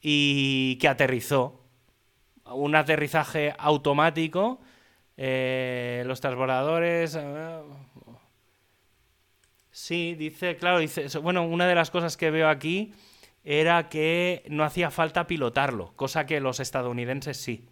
y 0.00 0.76
que 0.80 0.88
aterrizó. 0.88 1.60
Un 2.46 2.74
aterrizaje 2.74 3.54
automático. 3.58 4.60
Eh, 5.16 6.02
los 6.06 6.20
transbordadores. 6.20 7.16
eh, 7.16 7.60
Sí, 9.70 10.14
dice, 10.14 10.56
claro, 10.56 10.78
dice, 10.78 11.18
bueno, 11.18 11.44
una 11.44 11.66
de 11.66 11.74
las 11.74 11.90
cosas 11.90 12.16
que 12.16 12.30
veo 12.30 12.48
aquí 12.48 12.94
era 13.42 13.88
que 13.88 14.44
no 14.48 14.62
hacía 14.62 14.90
falta 14.92 15.26
pilotarlo, 15.26 15.92
cosa 15.96 16.26
que 16.26 16.38
los 16.40 16.60
estadounidenses 16.60 17.36
sí. 17.36 17.68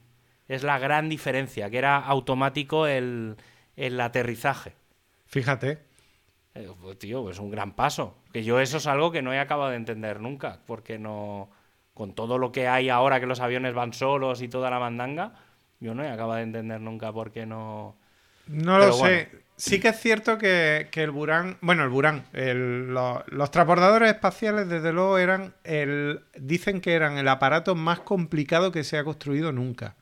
Es 0.49 0.64
la 0.64 0.80
gran 0.80 1.08
diferencia, 1.08 1.70
que 1.70 1.78
era 1.78 1.96
automático 1.99 2.88
el, 2.88 3.37
el 3.76 4.00
aterrizaje. 4.00 4.75
Fíjate. 5.26 5.78
Eh, 6.54 6.68
pues, 6.80 6.99
tío, 6.99 7.30
es 7.30 7.38
un 7.38 7.50
gran 7.50 7.72
paso. 7.72 8.16
Que 8.32 8.42
yo 8.42 8.58
eso 8.61 8.78
es 8.78 8.87
algo 8.88 9.12
que 9.12 9.22
no 9.22 9.32
he 9.32 9.38
acabado 9.38 9.70
de 9.70 9.76
entender 9.76 10.20
nunca, 10.20 10.58
porque 10.66 10.99
no, 10.99 11.50
con 11.94 12.14
todo 12.14 12.37
lo 12.37 12.50
que 12.50 12.66
hay 12.66 12.88
ahora 12.88 13.20
que 13.20 13.26
los 13.26 13.40
aviones 13.40 13.75
van 13.75 13.92
solos 13.92 14.42
y 14.42 14.49
toda 14.49 14.70
la 14.70 14.80
mandanga, 14.80 15.34
yo 15.82 15.94
no 15.94 16.02
he 16.04 16.08
acabado 16.08 16.36
de 16.36 16.42
entender 16.44 16.80
nunca 16.80 17.12
por 17.12 17.32
qué 17.32 17.44
no... 17.46 17.96
No 18.46 18.78
lo 18.78 18.92
sé. 18.92 19.30
Sí 19.56 19.78
que 19.78 19.88
es 19.88 20.00
cierto 20.00 20.36
que, 20.38 20.88
que 20.90 21.02
el 21.04 21.12
Burán, 21.12 21.58
bueno, 21.60 21.84
el 21.84 21.90
Burán, 21.90 22.24
el- 22.32 22.92
los, 22.92 23.22
los 23.28 23.50
transportadores 23.52 24.10
espaciales, 24.10 24.68
desde 24.68 24.92
luego, 24.92 25.18
eran 25.18 25.54
el. 25.62 26.20
Dicen 26.36 26.80
que 26.80 26.94
eran 26.94 27.16
el 27.18 27.28
aparato 27.28 27.76
más 27.76 28.00
complicado 28.00 28.72
que 28.72 28.82
se 28.82 28.98
ha 28.98 29.04
construido 29.04 29.52
nunca. 29.52 29.94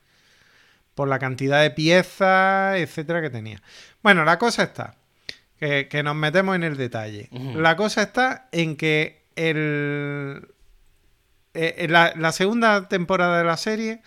Por 0.95 1.09
la 1.09 1.19
cantidad 1.19 1.61
de 1.61 1.71
piezas, 1.71 2.79
etcétera, 2.79 3.21
que 3.21 3.29
tenía. 3.29 3.61
Bueno, 4.03 4.25
la 4.25 4.39
cosa 4.39 4.63
está. 4.63 4.95
Que, 5.59 5.89
que 5.89 6.03
nos 6.03 6.17
metemos 6.17 6.57
en 6.57 6.63
el 6.65 6.79
detalle. 6.79 7.29
La 7.55 7.77
cosa 7.77 8.01
está 8.03 8.49
en 8.53 8.77
que 8.77 9.21
el. 9.37 10.49
eh, 11.53 11.87
la 11.89 12.33
segunda 12.33 12.89
temporada 12.89 13.37
de 13.39 13.45
la 13.45 13.59
serie 13.59 14.01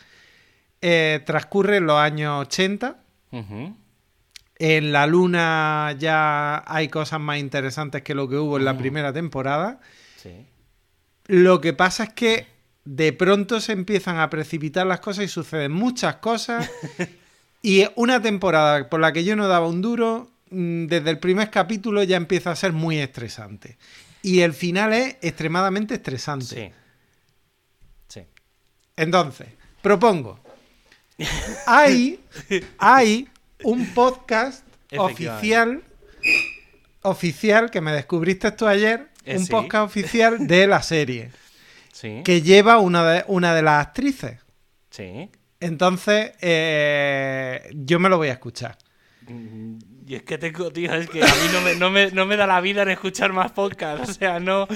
eh, 0.85 1.21
transcurre 1.25 1.77
en 1.77 1.85
los 1.85 1.97
años 1.97 2.41
80. 2.41 2.97
Ujú. 3.31 3.73
En 4.57 4.91
la 4.91 5.07
luna 5.07 5.95
ya 5.97 6.61
hay 6.67 6.89
cosas 6.89 7.21
más 7.21 7.39
interesantes 7.39 8.01
que 8.01 8.13
lo 8.13 8.27
que 8.27 8.35
hubo 8.35 8.57
en 8.57 8.65
la 8.65 8.77
primera 8.77 9.13
temporada. 9.13 9.79
Sí. 10.17 10.45
Lo 11.27 11.61
que 11.61 11.71
pasa 11.71 12.03
es 12.03 12.13
que 12.13 12.47
de 12.83 13.13
pronto 13.13 13.61
se 13.61 13.71
empiezan 13.71 14.19
a 14.19 14.29
precipitar 14.29 14.85
las 14.85 14.99
cosas 14.99 15.23
y 15.23 15.27
suceden 15.29 15.71
muchas 15.71 16.17
cosas. 16.17 16.69
y 17.61 17.85
una 17.95 18.21
temporada 18.21 18.89
por 18.89 18.99
la 18.99 19.13
que 19.13 19.23
yo 19.23 19.37
no 19.37 19.47
daba 19.47 19.69
un 19.69 19.81
duro, 19.81 20.31
mm, 20.49 20.87
desde 20.87 21.11
el 21.11 21.19
primer 21.19 21.49
capítulo 21.49 22.03
ya 22.03 22.17
empieza 22.17 22.51
a 22.51 22.57
ser 22.57 22.73
muy 22.73 22.99
estresante. 22.99 23.77
Y 24.21 24.41
el 24.41 24.51
final 24.51 24.91
es 24.91 25.15
extremadamente 25.21 25.93
estresante. 25.93 26.45
Sí. 26.45 26.71
Sí. 28.09 28.21
Entonces, 28.97 29.47
propongo. 29.81 30.43
Hay, 31.67 32.19
hay 32.77 33.27
un 33.63 33.85
podcast 33.93 34.63
oficial, 34.97 35.83
oficial, 37.01 37.69
que 37.71 37.81
me 37.81 37.91
descubriste 37.91 38.51
tú 38.51 38.67
ayer, 38.67 39.09
Eh, 39.25 39.37
un 39.37 39.45
sí. 39.45 39.51
podcast 39.51 39.85
oficial 39.85 40.47
de 40.47 40.67
la 40.67 40.81
serie, 40.81 41.31
Sí. 41.93 42.21
que 42.25 42.41
lleva 42.41 42.79
una 42.79 43.03
de, 43.09 43.23
una 43.27 43.53
de 43.55 43.61
las 43.61 43.85
actrices. 43.87 44.39
Sí. 44.89 45.29
Entonces, 45.59 46.31
eh, 46.41 47.69
yo 47.73 47.99
me 47.99 48.09
lo 48.09 48.17
voy 48.17 48.27
a 48.29 48.33
escuchar. 48.33 48.77
Y 50.05 50.15
es 50.15 50.23
que 50.23 50.37
tengo, 50.37 50.69
tío, 50.71 50.93
es 50.93 51.09
que 51.09 51.23
a 51.23 51.25
mí 51.25 51.31
no 51.53 51.61
me, 51.61 51.75
no 51.75 51.89
me- 51.89 52.11
no 52.11 52.25
me 52.25 52.35
da 52.35 52.45
la 52.45 52.59
vida 52.59 52.81
en 52.81 52.89
escuchar 52.89 53.31
más 53.31 53.51
podcasts. 53.53 54.09
O 54.09 54.13
sea, 54.13 54.39
no. 54.39 54.67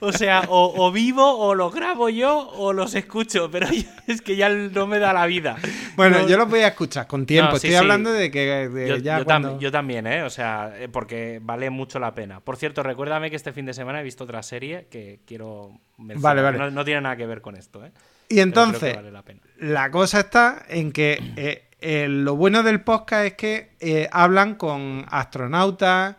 O 0.00 0.12
sea, 0.12 0.44
o, 0.48 0.72
o 0.86 0.90
vivo, 0.90 1.36
o 1.38 1.54
los 1.54 1.74
grabo 1.74 2.08
yo, 2.08 2.48
o 2.54 2.72
los 2.72 2.94
escucho. 2.94 3.50
Pero 3.50 3.66
es 4.06 4.22
que 4.22 4.36
ya 4.36 4.48
no 4.48 4.86
me 4.86 4.98
da 4.98 5.12
la 5.12 5.26
vida. 5.26 5.56
Bueno, 5.96 6.20
No- 6.20 6.28
yo 6.28 6.38
los 6.38 6.48
voy 6.48 6.60
a 6.60 6.68
escuchar 6.68 7.06
con 7.06 7.26
tiempo. 7.26 7.52
Sí, 7.52 7.66
Estoy 7.66 7.70
sí. 7.70 7.76
hablando 7.76 8.10
de 8.10 8.30
que 8.30 8.68
de 8.70 8.88
Yo, 8.88 8.96
ya 8.96 9.18
yo 9.18 9.24
tam- 9.24 9.26
cuando- 9.26 9.58
yo 9.60 9.70
también, 9.70 10.06
¿eh? 10.06 10.22
O 10.22 10.30
sea, 10.30 10.72
eh, 10.78 10.88
porque 10.88 11.40
vale 11.42 11.68
mucho 11.68 11.98
la 11.98 12.14
pena. 12.14 12.40
Por 12.40 12.56
cierto, 12.56 12.82
recuérdame 12.82 13.28
que 13.28 13.36
este 13.36 13.52
fin 13.52 13.66
de 13.66 13.74
semana 13.74 14.00
he 14.00 14.04
visto 14.04 14.24
otra 14.24 14.42
serie 14.42 14.86
que 14.90 15.20
quiero 15.26 15.78
mencionar. 15.98 16.36
Vale, 16.36 16.58
vale. 16.58 16.70
No, 16.70 16.84
tiene 16.84 17.02
nada 17.02 17.16
que 17.16 17.26
ver 17.26 17.42
con 17.42 17.54
esto, 17.56 17.84
¿eh? 17.84 17.92
Y 18.30 18.40
entonces, 18.40 18.94
vale 18.96 19.10
la 19.10 19.22
pena. 19.22 19.40
La 19.58 19.90
cosa 19.90 20.20
está 20.20 20.62
en 20.68 20.92
que 20.92 21.18
eh, 21.36 21.64
eh, 21.80 22.06
lo 22.08 22.36
bueno 22.36 22.62
del 22.62 22.80
podcast 22.82 23.24
es 23.26 23.34
que 23.34 23.70
eh, 23.80 24.08
hablan 24.12 24.54
con 24.54 25.04
astronautas, 25.10 26.16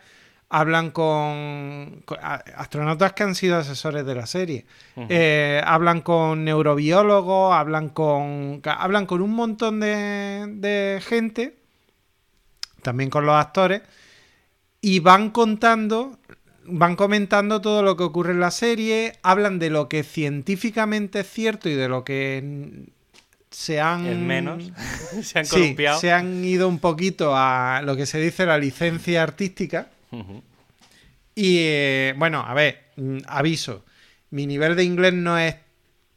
hablan 0.50 0.92
con, 0.92 2.02
con 2.06 2.18
a- 2.22 2.44
astronautas 2.58 3.14
que 3.14 3.24
han 3.24 3.36
sido 3.36 3.58
asesores 3.58 4.06
de 4.06 4.16
la 4.16 4.26
serie. 4.26 4.66
Eh, 4.98 5.62
hablan 5.66 6.02
con 6.02 6.44
neurobiólogos, 6.44 7.54
hablan 7.54 7.90
con, 7.90 8.62
hablan 8.66 9.06
con 9.06 9.22
un 9.22 9.32
montón 9.34 9.80
de, 9.80 10.46
de 10.48 11.02
gente, 11.06 11.56
también 12.82 13.10
con 13.10 13.26
los 13.26 13.36
actores, 13.36 13.82
y 14.82 15.00
van 15.00 15.30
contando 15.30 16.18
van 16.64 16.96
comentando 16.96 17.60
todo 17.60 17.82
lo 17.82 17.98
que 17.98 18.04
ocurre 18.04 18.34
en 18.34 18.40
la 18.40 18.52
serie, 18.52 19.14
hablan 19.24 19.58
de 19.58 19.72
lo 19.72 19.90
que 19.90 20.04
científicamente 20.04 21.22
es 21.22 21.28
cierto 21.30 21.70
y 21.70 21.74
de 21.74 21.90
lo 21.90 22.04
que 22.04 22.86
se 23.52 23.80
han... 23.80 24.26
Menos. 24.26 24.72
se 25.22 25.40
han 25.40 25.46
Sí, 25.46 25.52
columpiado. 25.52 26.00
se 26.00 26.12
han 26.12 26.44
ido 26.44 26.68
un 26.68 26.80
poquito 26.80 27.34
a 27.36 27.82
lo 27.84 27.96
que 27.96 28.06
se 28.06 28.20
dice 28.20 28.46
la 28.46 28.58
licencia 28.58 29.22
artística. 29.22 29.90
Y 31.36 31.58
eh, 31.60 32.14
bueno, 32.18 32.42
a 32.46 32.54
ver, 32.54 32.92
mm, 32.98 33.20
aviso. 33.28 33.86
Mi 34.32 34.48
nivel 34.48 34.76
de 34.76 34.84
inglés 34.84 35.14
no 35.14 35.38
es 35.38 35.56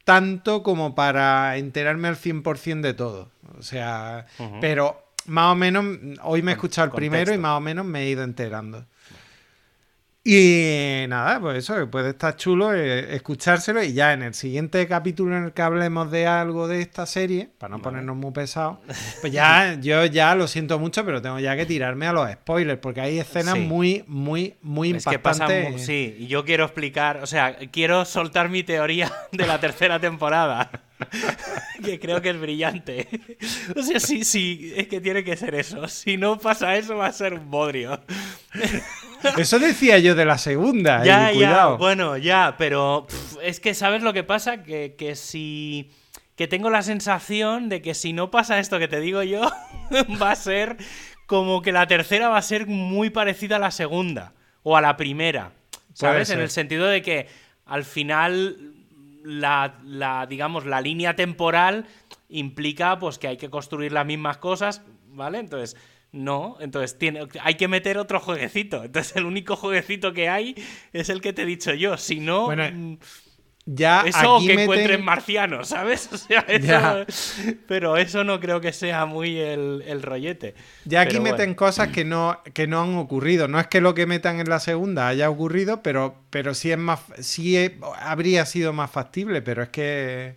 tanto 0.05 0.63
como 0.63 0.95
para 0.95 1.57
enterarme 1.57 2.09
al 2.09 2.17
100% 2.17 2.81
de 2.81 2.95
todo. 2.95 3.31
O 3.59 3.63
sea, 3.63 4.27
pero 4.61 5.03
más 5.27 5.53
o 5.53 5.55
menos, 5.55 5.85
hoy 6.23 6.43
me 6.43 6.53
he 6.53 6.55
escuchado 6.55 6.87
el 6.87 6.93
primero 6.93 7.33
y 7.33 7.39
más 7.39 7.57
o 7.57 7.61
menos 7.61 7.85
me 7.87 8.03
he 8.03 8.11
ido 8.11 8.23
enterando. 8.23 8.87
Y 10.27 11.05
nada, 11.09 11.39
pues 11.39 11.59
eso, 11.59 11.91
puede 11.91 12.09
estar 12.11 12.35
chulo 12.37 12.73
eh, 12.75 13.15
escuchárselo 13.15 13.83
y 13.83 13.93
ya 13.93 14.15
en 14.15 14.23
el 14.23 14.33
siguiente 14.33 14.87
capítulo 14.89 15.37
en 15.37 15.45
el 15.45 15.53
que 15.53 15.61
hablemos 15.61 16.11
de 16.11 16.27
algo 16.27 16.67
de 16.67 16.81
esta 16.81 17.05
serie, 17.05 17.51
para 17.59 17.73
no 17.73 17.77
Vale. 17.77 17.85
ponernos 17.85 18.17
muy 18.17 18.31
pesados, 18.33 18.79
pues 19.21 19.31
ya 19.35 19.75
yo 19.83 20.07
ya 20.07 20.35
lo 20.35 20.49
siento 20.49 20.79
mucho, 20.79 21.05
pero 21.05 21.21
tengo 21.21 21.39
ya 21.41 21.55
que 21.57 21.67
tirarme 21.67 22.07
a 22.07 22.15
los 22.15 22.31
spoilers, 22.33 22.81
porque 22.81 23.03
hay 23.03 23.19
escenas 23.19 23.53
Sí. 23.53 23.61
muy, 23.61 24.03
muy, 24.07 24.55
muy 24.63 24.93
Es 24.93 25.05
que 25.05 25.19
pasa 25.19 25.45
impactantes. 25.45 25.85
sí, 25.85 26.17
y 26.21 26.27
yo 26.27 26.43
quiero 26.47 26.65
explicar, 26.65 27.19
o 27.23 27.27
sea, 27.27 27.55
quiero 27.71 28.07
soltar 28.07 28.49
mi 28.49 28.63
teoría 28.63 29.13
de 29.33 29.47
la 29.47 29.61
tercera 29.61 30.01
temporada, 30.01 30.71
que 31.85 32.01
creo 32.01 32.23
que 32.23 32.31
es 32.31 32.41
brillante. 32.41 33.09
O 33.77 33.83
sea, 33.83 34.01
sí, 34.01 34.25
sí, 34.25 34.73
es 34.75 34.89
que 34.89 35.03
tiene 35.03 35.23
que 35.23 35.37
ser 35.37 35.55
eso. 35.55 35.87
Si 35.89 36.17
no 36.17 36.39
pasa 36.39 36.77
eso, 36.77 36.97
va 36.97 37.09
a 37.09 37.13
ser 37.13 37.35
un 37.35 37.51
bodrio. 37.51 38.01
Eso 39.37 39.59
decía 39.59 39.99
yo 39.99 40.15
de 40.15 40.25
la 40.25 40.39
segunda, 40.39 41.03
eh, 41.03 41.07
Ya, 41.07 41.29
ya, 41.31 41.35
cuidado. 41.35 41.79
bueno, 41.79 42.17
ya, 42.17 42.55
pero 42.59 43.07
es 43.43 43.61
que, 43.61 43.75
¿sabes 43.75 44.03
lo 44.03 44.13
que 44.13 44.25
pasa? 44.25 44.63
Que, 44.63 44.95
que 44.97 45.17
si... 45.17 45.91
Que 46.37 46.49
tengo 46.49 46.69
la 46.69 46.83
sensación 46.83 47.69
de 47.69 47.81
que 47.81 47.95
si 47.95 48.13
no 48.13 48.31
pasa 48.33 48.59
esto 48.59 48.81
que 48.81 48.89
te 48.89 48.99
digo 48.99 49.23
yo, 49.23 49.43
va 50.23 50.33
a 50.33 50.37
ser 50.37 50.77
como 51.27 51.63
que 51.63 51.71
la 51.71 51.87
tercera 51.87 52.29
va 52.29 52.39
a 52.39 52.43
ser 52.43 52.67
muy 52.67 53.11
parecida 53.11 53.57
a 53.57 53.61
la 53.61 53.71
segunda 53.71 54.33
o 54.65 54.77
a 54.77 54.81
la 54.81 54.97
primera, 54.97 55.53
¿sabes? 55.93 56.31
En 56.31 56.41
el 56.41 56.51
sentido 56.51 56.87
de 56.87 57.03
que 57.03 57.29
al 57.67 57.85
final 57.85 58.75
la, 59.25 59.79
la, 59.85 60.27
digamos, 60.27 60.67
la 60.67 60.81
línea 60.81 61.15
temporal 61.15 61.87
implica 62.29 62.99
pues 62.99 63.19
que 63.19 63.29
hay 63.29 63.37
que 63.37 63.49
construir 63.49 63.93
las 63.93 64.05
mismas 64.05 64.39
cosas, 64.39 64.83
¿vale? 65.09 65.39
Entonces, 65.39 65.77
no, 66.15 66.57
entonces 66.61 66.97
tiene, 66.99 67.27
hay 67.43 67.57
que 67.57 67.69
meter 67.69 67.99
otro 67.99 68.21
jueguecito. 68.21 68.85
Entonces 68.85 69.17
el 69.17 69.25
único 69.27 69.57
jueguecito 69.57 70.13
que 70.13 70.29
hay 70.29 70.55
es 70.93 71.09
el 71.09 71.21
que 71.21 71.33
te 71.33 71.43
he 71.43 71.47
dicho 71.47 71.75
yo. 71.75 71.97
Si 71.97 72.21
no, 72.21 72.47
Bueno, 72.47 72.65
mm, 72.73 72.99
Ya 73.67 74.03
eso 74.03 74.37
aquí 74.37 74.47
que 74.49 74.55
meten- 74.57 74.63
encuentren 74.65 75.05
marcianos, 75.05 75.69
¿sabes? 75.69 76.09
O 76.13 76.19
sea, 76.19 76.41
eso, 76.49 77.07
pero 77.67 77.97
eso 77.97 78.23
no 78.23 78.39
creo 78.39 78.61
que 78.61 78.73
sea 78.75 79.07
muy 79.07 79.39
el, 79.39 79.83
el 79.87 80.03
rollete. 80.03 80.55
Ya 80.85 81.01
aquí 81.01 81.13
Pero 81.13 81.23
bueno. 81.23 81.37
meten 81.39 81.55
cosas 81.55 81.89
que 81.89 82.05
no, 82.05 82.41
que 82.53 82.67
no 82.67 82.83
han 82.83 82.97
ocurrido. 82.99 83.49
No 83.49 83.59
es 83.59 83.67
que 83.67 83.81
lo 83.81 83.95
que 83.95 84.05
metan 84.07 84.39
en 84.39 84.51
la 84.51 84.61
segunda 84.61 85.09
haya 85.09 85.31
ocurrido, 85.31 85.83
pero, 85.83 86.15
pero 86.31 86.53
sí 86.55 86.73
es 86.73 86.79
más, 86.79 87.01
sí 87.21 87.57
es- 87.57 87.73
habría 87.99 88.45
sido 88.47 88.73
más 88.75 88.91
factible, 88.91 89.41
pero 89.43 89.63
es 89.63 89.71
que 89.71 90.37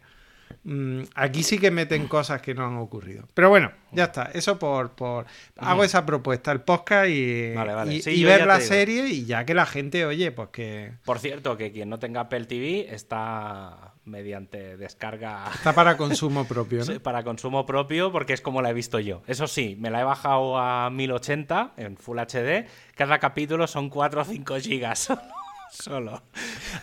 aquí 1.15 1.43
sí 1.43 1.59
que 1.59 1.71
meten 1.71 2.07
cosas 2.07 2.41
que 2.41 2.53
no 2.53 2.65
han 2.65 2.77
ocurrido. 2.77 3.27
Pero 3.33 3.49
bueno, 3.49 3.71
ya 3.91 4.05
está. 4.05 4.31
Eso 4.33 4.59
por, 4.59 4.91
por 4.91 5.25
hago 5.57 5.83
esa 5.83 6.05
propuesta, 6.05 6.51
el 6.51 6.61
podcast 6.61 7.09
y, 7.09 7.53
Vale, 7.53 7.73
vale. 7.73 7.95
y, 7.95 8.01
Sí, 8.01 8.11
y 8.11 8.23
ver 8.23 8.45
la 8.45 8.59
serie 8.59 9.07
y 9.07 9.25
ya 9.25 9.45
que 9.45 9.53
la 9.53 9.65
gente, 9.65 10.05
oye, 10.05 10.31
pues 10.31 10.49
que 10.49 10.93
Por 11.05 11.19
cierto, 11.19 11.57
que 11.57 11.71
quien 11.71 11.89
no 11.89 11.99
tenga 11.99 12.21
Apple 12.21 12.45
TV 12.45 12.93
está 12.93 13.93
mediante 14.05 14.77
descarga 14.77 15.43
está 15.53 15.73
para 15.73 15.97
consumo 15.97 16.45
propio, 16.45 16.79
¿no? 16.79 16.85
Sí, 16.85 16.99
para 16.99 17.23
consumo 17.23 17.65
propio 17.65 18.11
porque 18.11 18.33
es 18.33 18.41
como 18.41 18.61
la 18.61 18.69
he 18.69 18.73
visto 18.73 18.99
yo. 18.99 19.21
Eso 19.27 19.47
sí, 19.47 19.75
me 19.79 19.89
la 19.89 20.01
he 20.01 20.03
bajado 20.03 20.57
a 20.57 20.89
1080 20.89 21.73
en 21.77 21.97
Full 21.97 22.17
HD. 22.19 22.67
Cada 22.95 23.19
capítulo 23.19 23.67
son 23.67 23.89
4 23.89 24.21
o 24.21 24.25
5 24.25 24.55
gigas 24.59 25.09
solo. 25.71 26.23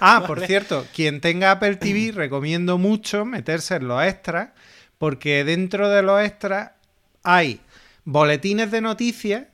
Ah, 0.01 0.25
por 0.27 0.47
cierto, 0.47 0.87
quien 0.95 1.21
tenga 1.21 1.53
Apple 1.53 1.77
TV 1.77 2.13
recomiendo 2.15 2.79
mucho 2.79 3.25
meterse 3.25 3.77
en 3.77 3.89
los 3.89 4.03
extras, 4.03 4.51
porque 4.99 5.45
dentro 5.45 5.89
de 5.89 6.03
los 6.03 6.23
extras 6.23 6.73
hay 7.23 7.61
boletines 8.05 8.71
de 8.71 8.81
noticias 8.81 9.45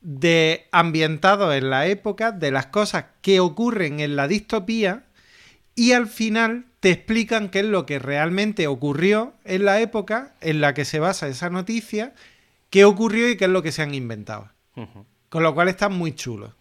de 0.00 0.66
ambientados 0.72 1.54
en 1.54 1.70
la 1.70 1.86
época 1.86 2.32
de 2.32 2.50
las 2.50 2.66
cosas 2.66 3.06
que 3.22 3.40
ocurren 3.40 4.00
en 4.00 4.16
la 4.16 4.28
distopía 4.28 5.04
y 5.74 5.92
al 5.92 6.06
final 6.06 6.66
te 6.80 6.90
explican 6.90 7.50
qué 7.50 7.60
es 7.60 7.66
lo 7.66 7.86
que 7.86 7.98
realmente 7.98 8.66
ocurrió 8.66 9.34
en 9.44 9.64
la 9.64 9.80
época 9.80 10.34
en 10.40 10.60
la 10.60 10.74
que 10.74 10.84
se 10.84 10.98
basa 10.98 11.28
esa 11.28 11.50
noticia, 11.50 12.14
qué 12.70 12.84
ocurrió 12.84 13.28
y 13.28 13.36
qué 13.36 13.44
es 13.44 13.50
lo 13.50 13.62
que 13.62 13.72
se 13.72 13.82
han 13.82 13.94
inventado. 13.94 14.50
Con 15.28 15.42
lo 15.42 15.54
cual 15.54 15.68
está 15.68 15.90
muy 15.90 16.14
chulo. 16.14 16.54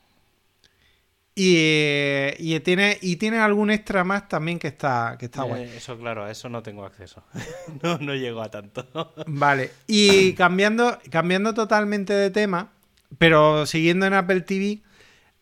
Y, 1.41 1.55
eh, 1.55 2.35
y 2.37 2.59
tiene, 2.59 2.97
y 3.01 3.15
tiene 3.15 3.37
algún 3.37 3.71
extra 3.71 4.03
más 4.03 4.27
también 4.27 4.59
que 4.59 4.67
está, 4.67 5.15
que 5.17 5.27
está 5.27 5.43
guay. 5.43 5.63
Eh, 5.63 5.77
eso, 5.77 5.97
claro, 5.97 6.25
a 6.25 6.31
eso 6.31 6.49
no 6.49 6.61
tengo 6.61 6.83
acceso. 6.83 7.23
no, 7.81 7.97
no 7.99 8.13
llego 8.13 8.41
a 8.41 8.51
tanto. 8.51 9.13
Vale. 9.25 9.71
Y 9.87 10.33
cambiando, 10.33 10.99
cambiando 11.09 11.53
totalmente 11.53 12.11
de 12.11 12.29
tema, 12.29 12.73
pero 13.17 13.65
siguiendo 13.65 14.05
en 14.05 14.15
Apple 14.15 14.41
TV, 14.41 14.81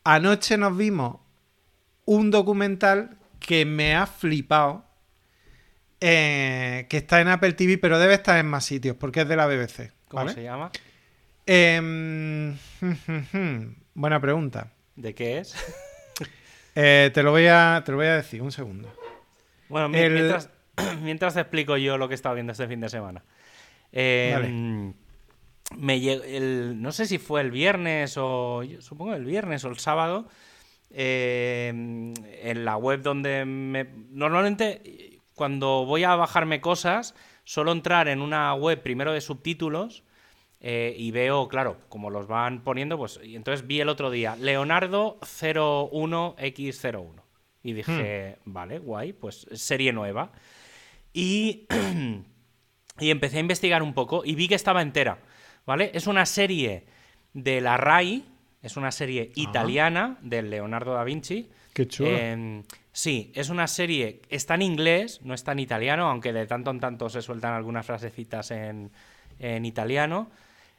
anoche 0.04 0.56
nos 0.56 0.76
vimos 0.76 1.16
un 2.04 2.30
documental 2.30 3.18
que 3.40 3.64
me 3.64 3.96
ha 3.96 4.06
flipado. 4.06 4.84
eh, 6.00 6.86
que 6.88 6.98
está 6.98 7.20
en 7.20 7.26
Apple 7.26 7.54
TV, 7.54 7.76
pero 7.76 7.98
debe 7.98 8.14
estar 8.14 8.38
en 8.38 8.46
más 8.46 8.64
sitios, 8.64 8.96
porque 8.96 9.22
es 9.22 9.28
de 9.28 9.34
la 9.34 9.48
BBC. 9.48 9.90
¿Cómo 10.06 10.22
¿vale? 10.22 10.32
se 10.32 10.44
llama? 10.44 10.70
Em, 11.44 12.56
buena 13.94 14.20
pregunta. 14.20 14.72
¿De 14.94 15.12
qué 15.12 15.38
es? 15.38 15.56
Eh, 16.80 17.10
te, 17.12 17.24
lo 17.24 17.32
voy 17.32 17.46
a, 17.48 17.82
te 17.84 17.90
lo 17.90 17.98
voy 17.98 18.06
a 18.06 18.14
decir, 18.14 18.40
un 18.40 18.52
segundo. 18.52 18.88
Bueno, 19.68 19.86
El- 19.98 20.12
mientras, 20.12 20.48
mientras 21.02 21.34
te 21.34 21.40
explico 21.40 21.76
yo 21.76 21.98
lo 21.98 22.06
que 22.06 22.14
he 22.14 22.16
estado 22.16 22.36
viendo 22.36 22.52
este 22.52 22.68
fin 22.68 22.80
de 22.80 22.88
semana. 22.88 23.24
Eh, 23.90 24.30
Vale. 24.32 24.94
me 25.76 25.96
el- 25.96 26.80
no 26.80 26.92
sé 26.92 27.06
si 27.06 27.18
fue 27.18 27.40
el 27.40 27.50
viernes 27.50 28.14
o 28.16 28.62
supongo 28.78 29.14
el 29.14 29.24
viernes 29.24 29.64
o 29.64 29.68
el 29.70 29.78
sábado 29.78 30.28
eh, 30.90 31.68
en 31.68 32.64
la 32.64 32.76
web 32.76 33.02
donde 33.02 33.44
me, 33.44 33.88
normalmente 34.10 35.20
cuando 35.34 35.84
voy 35.84 36.04
a 36.04 36.14
bajarme 36.14 36.60
cosas 36.60 37.14
suelo 37.44 37.72
entrar 37.72 38.08
en 38.08 38.20
una 38.22 38.54
web 38.54 38.80
primero 38.82 39.12
de 39.12 39.20
subtítulos 39.20 40.04
eh, 40.60 40.94
y 40.96 41.10
veo, 41.12 41.48
claro, 41.48 41.78
como 41.88 42.10
los 42.10 42.26
van 42.26 42.64
poniendo, 42.64 42.98
pues 42.98 43.20
y 43.22 43.36
entonces 43.36 43.66
vi 43.66 43.80
el 43.80 43.88
otro 43.88 44.10
día 44.10 44.34
Leonardo 44.36 45.18
01X01 45.20 47.22
y 47.62 47.72
dije, 47.72 48.38
vale, 48.44 48.78
guay, 48.78 49.12
pues 49.12 49.46
serie 49.52 49.92
nueva. 49.92 50.32
Y, 51.12 51.66
y 52.98 53.10
empecé 53.10 53.36
a 53.36 53.40
investigar 53.40 53.82
un 53.82 53.94
poco 53.94 54.22
y 54.24 54.34
vi 54.34 54.48
que 54.48 54.56
estaba 54.56 54.82
entera, 54.82 55.18
¿vale? 55.64 55.90
Es 55.94 56.06
una 56.06 56.26
serie 56.26 56.86
de 57.34 57.60
la 57.60 57.76
RAI, 57.76 58.24
es 58.62 58.76
una 58.76 58.90
serie 58.90 59.30
italiana 59.36 60.18
del 60.22 60.50
Leonardo 60.50 60.94
da 60.94 61.04
Vinci. 61.04 61.48
Qué 61.72 61.86
chulo. 61.86 62.10
Eh, 62.12 62.62
sí, 62.92 63.30
es 63.34 63.50
una 63.50 63.68
serie, 63.68 64.22
está 64.28 64.56
en 64.56 64.62
inglés, 64.62 65.20
no 65.22 65.34
está 65.34 65.52
en 65.52 65.60
italiano, 65.60 66.08
aunque 66.08 66.32
de 66.32 66.46
tanto 66.46 66.72
en 66.72 66.80
tanto 66.80 67.08
se 67.08 67.22
sueltan 67.22 67.54
algunas 67.54 67.86
frasecitas 67.86 68.50
en, 68.50 68.90
en 69.38 69.64
italiano. 69.64 70.30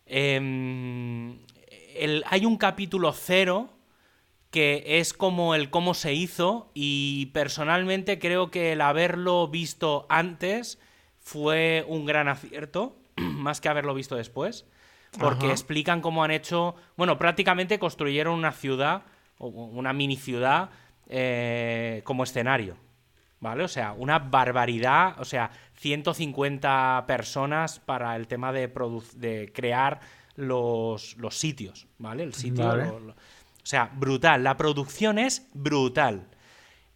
Eh, 0.09 1.35
el- 1.95 2.23
hay 2.27 2.45
un 2.45 2.57
capítulo 2.57 3.11
cero 3.13 3.69
que 4.51 4.83
es 4.99 5.13
como 5.13 5.53
el 5.53 5.69
cómo 5.69 5.93
se 5.93 6.13
hizo 6.13 6.71
y 6.73 7.27
personalmente 7.27 8.17
creo 8.17 8.49
que 8.49 8.71
el 8.71 8.81
haberlo 8.81 9.47
visto 9.47 10.07
antes 10.09 10.79
fue 11.19 11.85
un 11.87 12.05
gran 12.05 12.27
acierto, 12.27 12.95
más 13.15 13.61
que 13.61 13.69
haberlo 13.69 13.93
visto 13.93 14.15
después, 14.15 14.65
porque 15.19 15.45
Ajá. 15.47 15.53
explican 15.53 16.01
cómo 16.01 16.23
han 16.23 16.31
hecho, 16.31 16.75
bueno, 16.97 17.19
prácticamente 17.19 17.77
construyeron 17.77 18.33
una 18.33 18.51
ciudad, 18.51 19.03
o 19.37 19.47
una 19.47 19.93
mini 19.93 20.15
ciudad, 20.17 20.71
eh, 21.09 22.01
como 22.03 22.23
escenario, 22.23 22.75
¿vale? 23.39 23.63
O 23.63 23.67
sea, 23.67 23.93
una 23.93 24.19
barbaridad, 24.19 25.19
o 25.19 25.25
sea, 25.25 25.49
150 25.77 27.05
personas 27.07 27.79
para 27.79 28.15
el 28.15 28.27
tema 28.27 28.51
de, 28.51 28.71
de 29.15 29.51
crear 29.53 29.99
los, 30.35 31.15
los 31.17 31.37
sitios, 31.37 31.87
¿vale? 31.97 32.23
El 32.23 32.33
sitio, 32.33 32.65
Vale. 32.67 32.85
lo- 32.85 32.99
lo- 32.99 33.13
o 33.13 33.65
sea, 33.69 33.91
brutal, 33.93 34.43
la 34.43 34.57
producción 34.57 35.19
es 35.19 35.47
brutal. 35.53 36.27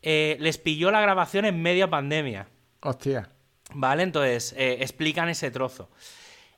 Eh, 0.02 0.38
les 0.40 0.58
pilló 0.58 0.92
la 0.92 1.02
grabación 1.02 1.46
en 1.46 1.62
media 1.62 1.90
pandemia. 1.90 2.48
Hostia. 2.82 3.30
¿Vale? 3.76 4.04
Entonces, 4.04 4.54
eh, 4.58 4.78
explican 4.82 5.30
ese 5.30 5.52
trozo. 5.52 5.90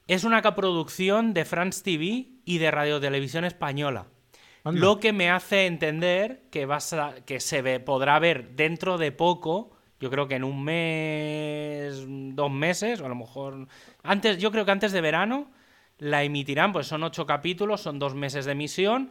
Es 0.08 0.24
una 0.24 0.42
coproducción 0.42 1.34
de 1.34 1.44
France 1.46 1.84
TV 1.84 2.28
y 2.46 2.58
de 2.60 2.72
Radio 2.72 3.00
Televisión 3.00 3.44
Española. 3.46 4.08
Lo 4.64 5.00
que 5.00 5.14
me 5.14 5.30
hace 5.30 5.66
entender 5.68 6.48
que, 6.50 6.66
vas 6.66 6.92
a- 6.94 7.14
que 7.26 7.40
se 7.40 7.62
ve, 7.62 7.80
podrá 7.80 8.18
ver 8.20 8.56
dentro 8.56 8.98
de 8.98 9.12
poco, 9.12 9.75
yo 10.06 10.12
creo 10.12 10.28
que 10.28 10.36
en 10.36 10.44
un 10.44 10.64
mes, 10.64 12.06
dos 12.36 12.52
meses, 12.52 13.02
o 13.02 13.08
a 13.08 13.10
lo 13.10 13.16
mejor 13.16 13.68
antes, 14.04 14.38
yo 14.38 14.52
creo 14.52 14.64
que 14.64 14.70
antes 14.70 14.92
de 14.92 15.02
verano 15.02 15.48
la 15.98 16.22
emitirán, 16.22 16.72
pues 16.72 16.86
son 16.86 17.02
ocho 17.02 17.26
capítulos, 17.26 17.82
son 17.82 17.98
dos 17.98 18.14
meses 18.14 18.46
de 18.46 18.52
emisión, 18.52 19.10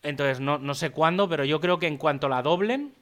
entonces 0.00 0.38
no, 0.38 0.58
no 0.58 0.74
sé 0.74 0.90
cuándo, 0.90 1.28
pero 1.28 1.44
yo 1.44 1.58
creo 1.60 1.80
que 1.80 1.88
en 1.88 1.96
cuanto 1.96 2.28
la 2.28 2.40
doblen, 2.40 2.94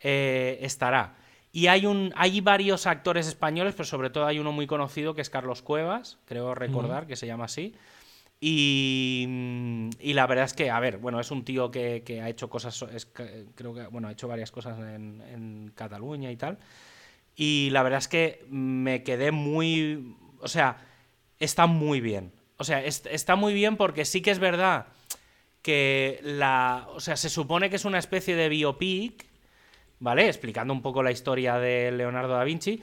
eh, 0.00 0.58
estará. 0.62 1.16
Y 1.52 1.66
hay, 1.66 1.84
un, 1.84 2.14
hay 2.16 2.40
varios 2.40 2.86
actores 2.86 3.26
españoles, 3.26 3.74
pero 3.76 3.84
sobre 3.84 4.08
todo 4.08 4.24
hay 4.24 4.38
uno 4.38 4.50
muy 4.50 4.66
conocido 4.66 5.12
que 5.12 5.20
es 5.20 5.28
Carlos 5.28 5.60
Cuevas, 5.60 6.16
creo 6.24 6.54
recordar 6.54 7.06
que 7.06 7.16
se 7.16 7.26
llama 7.26 7.44
así. 7.44 7.74
Y, 8.40 9.24
mm, 9.28 9.90
y 10.00 10.12
la 10.14 10.26
verdad 10.26 10.44
es 10.44 10.54
que, 10.54 10.70
a 10.70 10.78
ver, 10.80 10.98
bueno, 10.98 11.18
es 11.20 11.30
un 11.30 11.44
tío 11.44 11.70
que, 11.70 12.02
que 12.04 12.20
ha 12.20 12.28
hecho 12.28 12.48
cosas, 12.48 12.84
creo 13.54 13.74
que, 13.74 13.86
bueno, 13.88 14.08
ha 14.08 14.12
hecho 14.12 14.28
varias 14.28 14.52
cosas 14.52 14.78
en, 14.78 15.22
en 15.22 15.72
Cataluña 15.74 16.30
y 16.30 16.36
tal. 16.36 16.58
Y 17.36 17.70
la 17.70 17.82
verdad 17.82 17.98
es 18.00 18.08
que 18.08 18.44
me 18.50 19.02
quedé 19.04 19.32
muy, 19.32 20.16
o 20.40 20.48
sea, 20.48 20.78
está 21.38 21.66
muy 21.66 22.00
bien. 22.00 22.32
O 22.58 22.64
sea, 22.64 22.84
es- 22.84 23.06
está 23.10 23.36
muy 23.36 23.54
bien 23.54 23.76
porque 23.76 24.04
sí 24.04 24.20
que 24.22 24.30
es 24.32 24.38
verdad 24.40 24.86
que 25.62 26.20
la, 26.22 26.86
o 26.90 27.00
sea, 27.00 27.16
se 27.16 27.28
supone 27.30 27.70
que 27.70 27.76
es 27.76 27.84
una 27.84 27.98
especie 27.98 28.36
de 28.36 28.48
biopic, 28.48 29.26
¿vale? 30.00 30.26
Explicando 30.28 30.72
un 30.72 30.82
poco 30.82 31.02
la 31.02 31.12
historia 31.12 31.58
de 31.58 31.92
Leonardo 31.92 32.34
da 32.34 32.44
Vinci. 32.44 32.82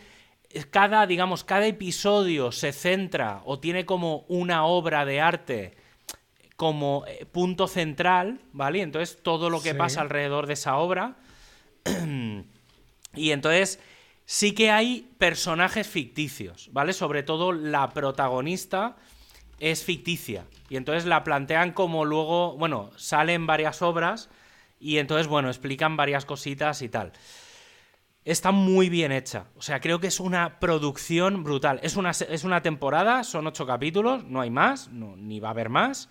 Cada, 0.71 1.05
digamos, 1.07 1.43
cada 1.43 1.65
episodio 1.67 2.51
se 2.51 2.71
centra 2.71 3.41
o 3.45 3.59
tiene 3.59 3.85
como 3.85 4.25
una 4.27 4.65
obra 4.65 5.05
de 5.05 5.19
arte 5.21 5.75
como 6.55 7.03
eh, 7.07 7.25
punto 7.25 7.67
central, 7.67 8.39
¿vale? 8.53 8.81
Entonces 8.81 9.21
todo 9.21 9.49
lo 9.49 9.61
que 9.61 9.71
Sí. 9.71 9.77
pasa 9.77 10.01
alrededor 10.01 10.47
de 10.47 10.53
esa 10.53 10.77
obra. 10.77 11.15
y 13.15 13.31
entonces 13.31 13.79
sí 14.25 14.53
que 14.53 14.71
hay 14.71 15.09
personajes 15.17 15.87
ficticios, 15.87 16.69
¿vale? 16.71 16.93
Sobre 16.93 17.23
todo 17.23 17.51
la 17.51 17.89
protagonista 17.91 18.95
es 19.59 19.83
ficticia. 19.83 20.45
Y 20.69 20.77
entonces 20.77 21.05
la 21.05 21.23
plantean 21.23 21.71
como 21.73 22.05
luego, 22.05 22.57
bueno, 22.57 22.91
salen 22.97 23.45
varias 23.45 23.81
obras 23.81 24.29
y 24.79 24.97
entonces, 24.97 25.27
bueno, 25.27 25.49
explican 25.49 25.95
varias 25.97 26.25
cositas 26.25 26.81
y 26.81 26.89
tal. 26.89 27.13
Está 28.25 28.51
muy 28.51 28.89
bien 28.89 29.11
hecha. 29.11 29.47
O 29.55 29.61
sea, 29.61 29.79
creo 29.79 29.99
que 29.99 30.07
es 30.07 30.19
una 30.19 30.59
producción 30.59 31.43
brutal. 31.43 31.79
Es 31.83 31.95
una, 31.95 32.09
es 32.11 32.43
una 32.43 32.61
temporada, 32.61 33.23
son 33.23 33.45
ocho 33.47 33.67
capítulos, 33.67 34.25
no 34.25 34.41
hay 34.41 34.49
más, 34.49 34.89
no- 34.89 35.15
ni 35.15 35.39
va 35.39 35.49
a 35.49 35.51
haber 35.51 35.69
más. 35.69 36.09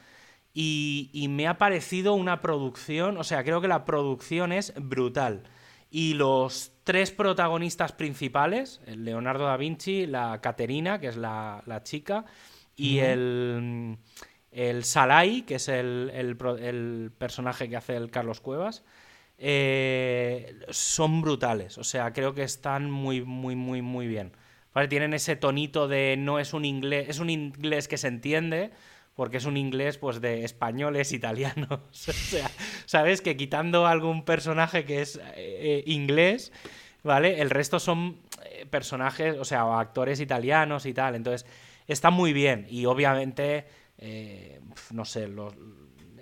Y, 0.54 1.10
y 1.12 1.26
me 1.28 1.48
ha 1.48 1.58
parecido 1.58 2.14
una 2.14 2.40
producción, 2.40 3.16
o 3.18 3.24
sea, 3.24 3.42
creo 3.44 3.60
que 3.60 3.66
la 3.68 3.84
producción 3.84 4.52
es 4.52 4.72
brutal. 4.76 5.42
Y 5.90 6.14
los 6.14 6.72
tres 6.84 7.10
protagonistas 7.12 7.92
principales, 7.92 8.80
el 8.86 9.04
Leonardo 9.04 9.46
da 9.46 9.56
Vinci, 9.56 10.06
la 10.06 10.40
Caterina, 10.40 11.00
que 11.00 11.08
es 11.08 11.16
la, 11.16 11.62
la 11.66 11.82
chica, 11.82 12.24
y 12.76 12.98
el, 12.98 13.98
el 14.52 14.84
Salai, 14.84 15.42
que 15.42 15.56
es 15.56 15.68
el, 15.68 16.10
el 16.14 16.36
el 16.60 17.12
personaje 17.18 17.68
que 17.68 17.76
hace 17.76 17.96
el 17.96 18.10
Carlos 18.10 18.40
Cuevas, 18.40 18.84
eh, 19.38 20.56
son 20.70 21.20
brutales. 21.22 21.78
O 21.78 21.84
sea, 21.84 22.12
creo 22.12 22.34
que 22.34 22.42
están 22.42 22.90
muy, 22.90 23.22
muy, 23.22 23.56
muy, 23.56 23.82
muy 23.82 24.06
bien. 24.06 24.32
¿Vale? 24.72 24.88
Tienen 24.88 25.14
ese 25.14 25.36
tonito 25.36 25.86
de 25.86 26.16
no 26.18 26.38
es 26.40 26.52
un 26.52 26.64
inglés, 26.64 27.08
es 27.08 27.18
un 27.20 27.30
inglés 27.30 27.86
que 27.86 27.96
se 27.96 28.08
entiende, 28.08 28.72
porque 29.14 29.36
es 29.36 29.44
un 29.44 29.56
inglés 29.56 29.98
pues 29.98 30.20
de 30.20 30.44
españoles, 30.44 31.12
italianos. 31.12 31.80
o 32.08 32.12
sea, 32.12 32.50
¿sabes? 32.86 33.20
Que 33.20 33.36
quitando 33.36 33.86
algún 33.86 34.24
personaje 34.24 34.84
que 34.84 35.00
es 35.02 35.20
eh, 35.36 35.84
inglés, 35.86 36.52
¿vale? 37.04 37.40
El 37.40 37.50
resto 37.50 37.78
son 37.78 38.18
eh, 38.46 38.66
personajes, 38.66 39.36
o 39.38 39.44
sea, 39.44 39.78
actores 39.78 40.18
italianos 40.20 40.86
y 40.86 40.94
tal. 40.94 41.14
Entonces, 41.14 41.46
está 41.86 42.10
muy 42.10 42.32
bien. 42.32 42.66
Y 42.68 42.86
obviamente, 42.86 43.66
eh, 43.98 44.60
no 44.90 45.04
sé, 45.04 45.28
los- 45.28 45.54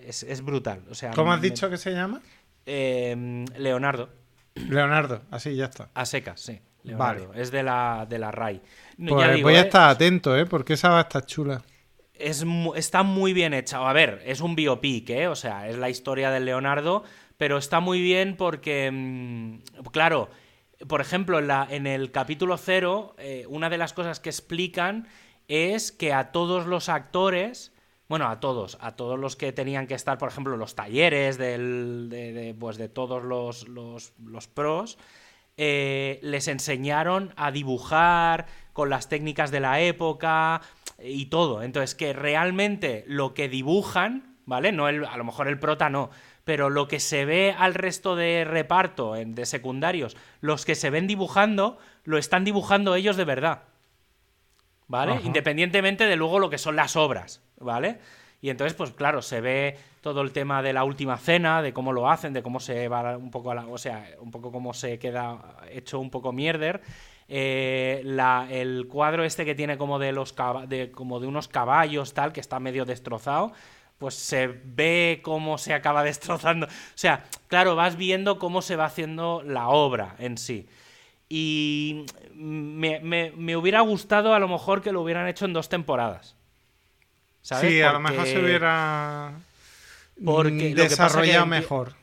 es, 0.04 0.24
es 0.24 0.42
brutal. 0.42 0.82
O 0.90 0.94
sea, 0.94 1.12
¿Cómo 1.12 1.32
has 1.32 1.40
me- 1.40 1.48
dicho 1.48 1.70
que 1.70 1.78
se 1.78 1.92
llama? 1.92 2.20
Eh, 2.66 3.44
Leonardo, 3.56 4.10
Leonardo, 4.54 5.22
así 5.30 5.54
ya 5.54 5.66
está. 5.66 5.90
a 5.94 6.04
secas, 6.04 6.40
sí. 6.40 6.60
Leonardo. 6.84 7.32
Es 7.34 7.50
de 7.50 7.62
la, 7.62 8.06
de 8.08 8.18
la 8.18 8.30
RAI. 8.30 8.60
No, 8.96 9.10
Pues 9.14 9.26
ya 9.26 9.32
digo, 9.34 9.48
voy 9.48 9.56
a 9.56 9.60
eh, 9.60 9.64
estar 9.66 9.88
atento, 9.88 10.36
¿eh? 10.36 10.46
Porque 10.46 10.74
esa 10.74 10.90
va 10.90 10.98
a 10.98 11.02
estar 11.02 11.24
chula. 11.26 11.62
es 12.14 12.44
está 12.74 13.02
muy 13.02 13.32
bien 13.32 13.54
hecha. 13.54 13.88
A 13.88 13.92
ver, 13.92 14.22
es 14.24 14.40
un 14.40 14.54
biopic, 14.54 15.10
¿eh? 15.10 15.28
O 15.28 15.36
sea, 15.36 15.68
es 15.68 15.76
la 15.76 15.90
historia 15.90 16.30
del 16.30 16.44
Leonardo, 16.44 17.04
pero 17.36 17.58
está 17.58 17.80
muy 17.80 18.00
bien 18.00 18.36
porque, 18.36 18.90
mm, 18.92 19.58
claro, 19.92 20.28
por 20.88 21.00
ejemplo, 21.00 21.38
en, 21.38 21.46
la, 21.46 21.66
en 21.70 21.86
el 21.86 22.10
capítulo 22.10 22.56
cero, 22.56 23.14
eh, 23.18 23.46
una 23.48 23.70
de 23.70 23.78
las 23.78 23.92
cosas 23.92 24.20
que 24.20 24.30
explican 24.30 25.06
es 25.48 25.92
que 25.92 26.12
a 26.12 26.32
todos 26.32 26.66
los 26.66 26.88
actores, 26.88 27.71
bueno, 28.12 28.28
a 28.28 28.40
todos, 28.40 28.76
a 28.82 28.94
todos 28.94 29.18
los 29.18 29.36
que 29.36 29.52
tenían 29.52 29.86
que 29.86 29.94
estar, 29.94 30.18
por 30.18 30.28
ejemplo, 30.28 30.58
los 30.58 30.74
talleres 30.74 31.38
del, 31.38 32.10
de, 32.10 32.34
de, 32.34 32.52
pues 32.52 32.76
de 32.76 32.90
todos 32.90 33.24
los, 33.24 33.66
los, 33.68 34.12
los 34.22 34.48
pros, 34.48 34.98
eh, 35.56 36.20
les 36.20 36.46
enseñaron 36.46 37.32
a 37.36 37.50
dibujar 37.50 38.44
con 38.74 38.90
las 38.90 39.08
técnicas 39.08 39.50
de 39.50 39.60
la 39.60 39.80
época 39.80 40.60
y 41.02 41.30
todo. 41.30 41.62
Entonces, 41.62 41.94
que 41.94 42.12
realmente 42.12 43.04
lo 43.06 43.32
que 43.32 43.48
dibujan, 43.48 44.36
¿vale? 44.44 44.72
No 44.72 44.90
el, 44.90 45.06
a 45.06 45.16
lo 45.16 45.24
mejor 45.24 45.48
el 45.48 45.58
prota 45.58 45.88
no, 45.88 46.10
pero 46.44 46.68
lo 46.68 46.88
que 46.88 47.00
se 47.00 47.24
ve 47.24 47.56
al 47.58 47.72
resto 47.72 48.14
de 48.14 48.44
reparto 48.44 49.14
de 49.14 49.46
secundarios, 49.46 50.18
los 50.42 50.66
que 50.66 50.74
se 50.74 50.90
ven 50.90 51.06
dibujando, 51.06 51.78
lo 52.04 52.18
están 52.18 52.44
dibujando 52.44 52.94
ellos 52.94 53.16
de 53.16 53.24
verdad. 53.24 53.62
¿Vale? 54.92 55.12
Ajá. 55.12 55.22
Independientemente 55.24 56.06
de 56.06 56.16
luego 56.16 56.38
lo 56.38 56.50
que 56.50 56.58
son 56.58 56.76
las 56.76 56.96
obras, 56.96 57.40
¿vale? 57.58 57.98
Y 58.42 58.50
entonces, 58.50 58.74
pues 58.76 58.90
claro, 58.90 59.22
se 59.22 59.40
ve 59.40 59.78
todo 60.02 60.20
el 60.20 60.32
tema 60.32 60.62
de 60.62 60.72
la 60.74 60.84
última 60.84 61.16
cena, 61.16 61.62
de 61.62 61.72
cómo 61.72 61.92
lo 61.92 62.10
hacen, 62.10 62.32
de 62.34 62.42
cómo 62.42 62.60
se 62.60 62.88
va 62.88 63.16
un 63.16 63.30
poco 63.30 63.52
a 63.52 63.54
la, 63.54 63.66
o 63.66 63.78
sea, 63.78 64.04
un 64.20 64.30
poco 64.30 64.52
cómo 64.52 64.74
se 64.74 64.98
queda 64.98 65.56
hecho 65.70 65.98
un 65.98 66.10
poco 66.10 66.32
mierder. 66.32 66.82
Eh, 67.28 68.02
la- 68.04 68.46
el 68.50 68.86
cuadro 68.88 69.24
este 69.24 69.44
que 69.46 69.54
tiene 69.54 69.78
como 69.78 69.98
de 69.98 70.12
los 70.12 70.34
de, 70.68 70.90
como 70.90 71.20
de 71.20 71.26
unos 71.26 71.48
caballos 71.48 72.12
tal 72.12 72.32
que 72.32 72.40
está 72.40 72.58
medio 72.60 72.84
destrozado 72.84 73.52
pues 73.96 74.14
se 74.16 74.48
ve 74.48 75.20
cómo 75.22 75.56
se 75.56 75.72
acaba 75.72 76.02
destrozando 76.10 76.66
o 76.66 76.96
sea 76.96 77.24
claro 77.46 77.76
vas 77.76 77.96
viendo 77.96 78.38
cómo 78.40 78.60
se 78.60 78.74
va 78.76 78.86
haciendo 78.86 79.40
la 79.46 79.68
obra 79.68 80.16
en 80.18 80.36
sí 80.36 80.66
y 81.34 82.04
me, 82.34 83.00
me- 83.00 83.32
me 83.34 83.56
hubiera 83.56 83.80
gustado 83.80 84.34
a 84.34 84.38
lo 84.38 84.48
mejor 84.48 84.82
que 84.82 84.92
lo 84.92 85.00
hubieran 85.00 85.26
hecho 85.28 85.46
en 85.46 85.54
dos 85.54 85.70
temporadas 85.70 86.36
¿sabes? 87.40 87.70
Sí, 87.70 87.80
a 87.80 87.92
lo 87.92 88.00
mejor 88.00 88.26
se 88.26 88.38
hubiera 88.38 89.32
Porque 90.22 90.70
lo 90.70 90.76
que 90.76 90.90
pasa 90.90 91.04
desarrollado 91.06 91.44
que- 91.44 91.50
mejor. 91.50 91.94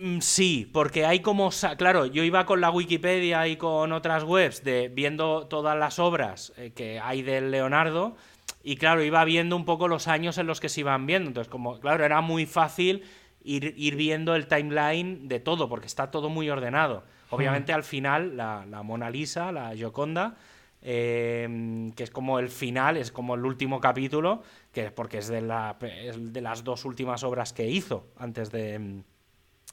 Mm, 0.00 0.20
Sí, 0.20 0.68
porque 0.72 1.04
hay 1.04 1.20
como, 1.20 1.50
claro, 1.76 2.06
yo 2.06 2.24
iba 2.24 2.46
con 2.46 2.60
la 2.62 2.70
Wikipedia 2.70 3.46
y 3.48 3.56
con 3.56 3.92
otras 3.92 4.24
webs 4.24 4.64
de 4.64 4.88
viendo 4.88 5.46
todas 5.46 5.76
las 5.78 5.98
obras 5.98 6.52
eh, 6.56 6.72
que 6.74 6.98
hay 7.00 7.20
del 7.22 7.50
Leonardo 7.50 8.16
y 8.64 8.76
claro, 8.76 9.04
iba 9.04 9.22
viendo 9.24 9.54
un 9.56 9.64
poco 9.66 9.86
los 9.88 10.08
años 10.08 10.38
en 10.38 10.46
los 10.46 10.58
que 10.58 10.68
se 10.70 10.80
iban 10.80 11.04
viendo, 11.06 11.28
entonces 11.28 11.50
como, 11.50 11.78
claro, 11.80 12.02
era 12.04 12.22
muy 12.22 12.46
fácil 12.46 13.02
ir, 13.44 13.74
ir 13.76 13.94
viendo 13.94 14.34
el 14.34 14.46
timeline 14.48 15.28
de 15.28 15.38
todo, 15.38 15.68
porque 15.68 15.86
está 15.86 16.10
todo 16.10 16.28
muy 16.30 16.48
ordenado. 16.48 17.04
Obviamente 17.30 17.72
al 17.72 17.84
final 17.84 18.36
la, 18.36 18.64
la 18.66 18.82
Mona 18.82 19.10
Lisa, 19.10 19.50
la 19.52 19.74
Gioconda, 19.74 20.36
eh, 20.82 21.90
que 21.96 22.02
es 22.02 22.10
como 22.10 22.38
el 22.38 22.48
final, 22.48 22.96
es 22.96 23.10
como 23.10 23.34
el 23.34 23.44
último 23.44 23.80
capítulo, 23.80 24.42
que 24.72 24.90
porque 24.90 25.18
es 25.18 25.28
de, 25.28 25.40
la, 25.40 25.76
es 25.80 26.32
de 26.32 26.40
las 26.40 26.62
dos 26.62 26.84
últimas 26.84 27.22
obras 27.24 27.52
que 27.52 27.66
hizo 27.68 28.08
antes 28.18 28.50
de, 28.50 29.02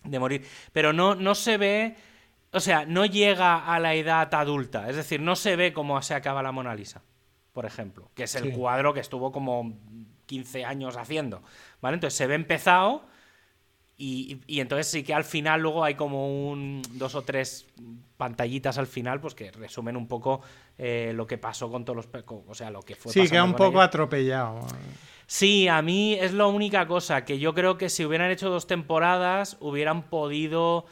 de 0.04 0.20
morir. 0.20 0.46
Pero 0.72 0.94
no, 0.94 1.16
no 1.16 1.36
se 1.36 1.58
ve, 1.58 1.96
o 2.54 2.60
sea, 2.60 2.86
no 2.86 3.06
llega 3.06 3.58
a 3.66 3.80
la 3.80 3.94
edad 3.94 4.34
adulta, 4.34 4.90
es 4.90 4.96
decir, 4.96 5.20
no 5.22 5.36
se 5.36 5.56
ve 5.56 5.74
cómo 5.74 6.02
se 6.02 6.14
acaba 6.16 6.42
la 6.42 6.52
Mona 6.54 6.74
Lisa, 6.76 7.02
por 7.52 7.66
ejemplo, 7.66 8.10
que 8.16 8.24
es 8.24 8.36
el 8.36 8.46
Sí. 8.46 8.52
cuadro 8.52 8.94
que 8.94 9.02
estuvo 9.02 9.32
como 9.34 9.74
15 10.28 10.64
años 10.64 10.96
haciendo, 10.96 11.44
¿vale? 11.82 11.96
Entonces 11.96 12.18
se 12.18 12.26
ve 12.28 12.36
empezado 12.36 13.04
y, 14.04 14.42
y 14.48 14.60
entonces 14.62 14.88
sí 14.88 15.04
que 15.04 15.14
al 15.14 15.24
final 15.24 15.62
luego 15.62 15.84
hay 15.84 15.94
como 15.96 16.50
un 16.50 16.82
dos 16.94 17.14
o 17.16 17.22
tres 17.22 17.68
pantallitas 18.18 18.78
al 18.78 18.88
final 18.88 19.20
pues 19.22 19.36
que 19.36 19.52
resumen 19.52 19.96
un 19.96 20.08
poco 20.08 20.42
eh, 20.78 21.12
lo 21.16 21.28
que 21.28 21.38
pasó 21.38 21.70
con 21.72 21.86
todos 21.86 21.98
los 21.98 22.24
con- 22.24 22.44
o 22.48 22.56
sea 22.56 22.72
lo 22.72 22.82
que 22.82 22.96
fue 22.96 23.12
Sí, 23.14 23.28
queda 23.30 23.44
un 23.44 23.54
poco 23.54 23.74
ellos. 23.78 23.84
atropellado. 23.84 24.60
Sí, 25.28 25.68
a 25.68 25.82
mí 25.82 26.16
es 26.16 26.34
la 26.34 26.48
única 26.48 26.88
cosa 26.88 27.24
que 27.26 27.38
yo 27.40 27.54
creo 27.54 27.78
que 27.78 27.90
si 27.90 28.04
hubieran 28.06 28.32
hecho 28.32 28.50
dos 28.50 28.66
temporadas 28.68 29.56
hubieran 29.60 30.04
podido 30.10 30.86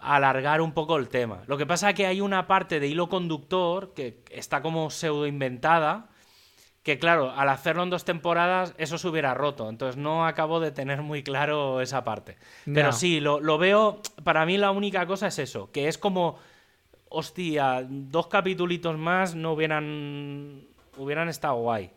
alargar 0.00 0.60
un 0.60 0.72
poco 0.72 0.96
el 0.96 1.08
tema. 1.08 1.42
Lo 1.46 1.56
que 1.58 1.66
pasa 1.66 1.90
es 1.90 1.96
que 1.96 2.06
hay 2.06 2.20
una 2.20 2.46
parte 2.46 2.78
de 2.78 2.86
hilo 2.86 3.08
conductor 3.08 3.94
que 3.94 4.22
está 4.30 4.62
como 4.62 4.90
pseudo 4.90 5.26
inventada 5.26 6.08
que 6.82 6.98
claro, 6.98 7.30
al 7.32 7.48
hacerlo 7.50 7.82
en 7.82 7.90
dos 7.90 8.04
temporadas, 8.04 8.74
eso 8.78 8.96
se 8.98 9.08
hubiera 9.08 9.34
roto. 9.34 9.68
Entonces 9.68 9.96
no 9.96 10.26
acabo 10.26 10.58
de 10.60 10.70
tener 10.70 11.02
muy 11.02 11.22
claro 11.22 11.80
esa 11.80 12.04
parte. 12.04 12.36
Pero 12.64 12.92
sí, 12.92 13.20
lo, 13.20 13.40
lo 13.40 13.58
veo. 13.58 14.00
Para 14.24 14.46
mí 14.46 14.56
la 14.56 14.70
única 14.70 15.06
cosa 15.06 15.26
es 15.26 15.38
eso, 15.38 15.70
que 15.72 15.88
es 15.88 15.98
como. 15.98 16.38
Hostia, 17.10 17.86
dos 17.88 18.26
capitulitos 18.26 18.98
más 18.98 19.34
no 19.34 19.52
hubieran. 19.52 20.62
hubieran 20.96 21.28
estado 21.28 21.56
guay. 21.56 21.90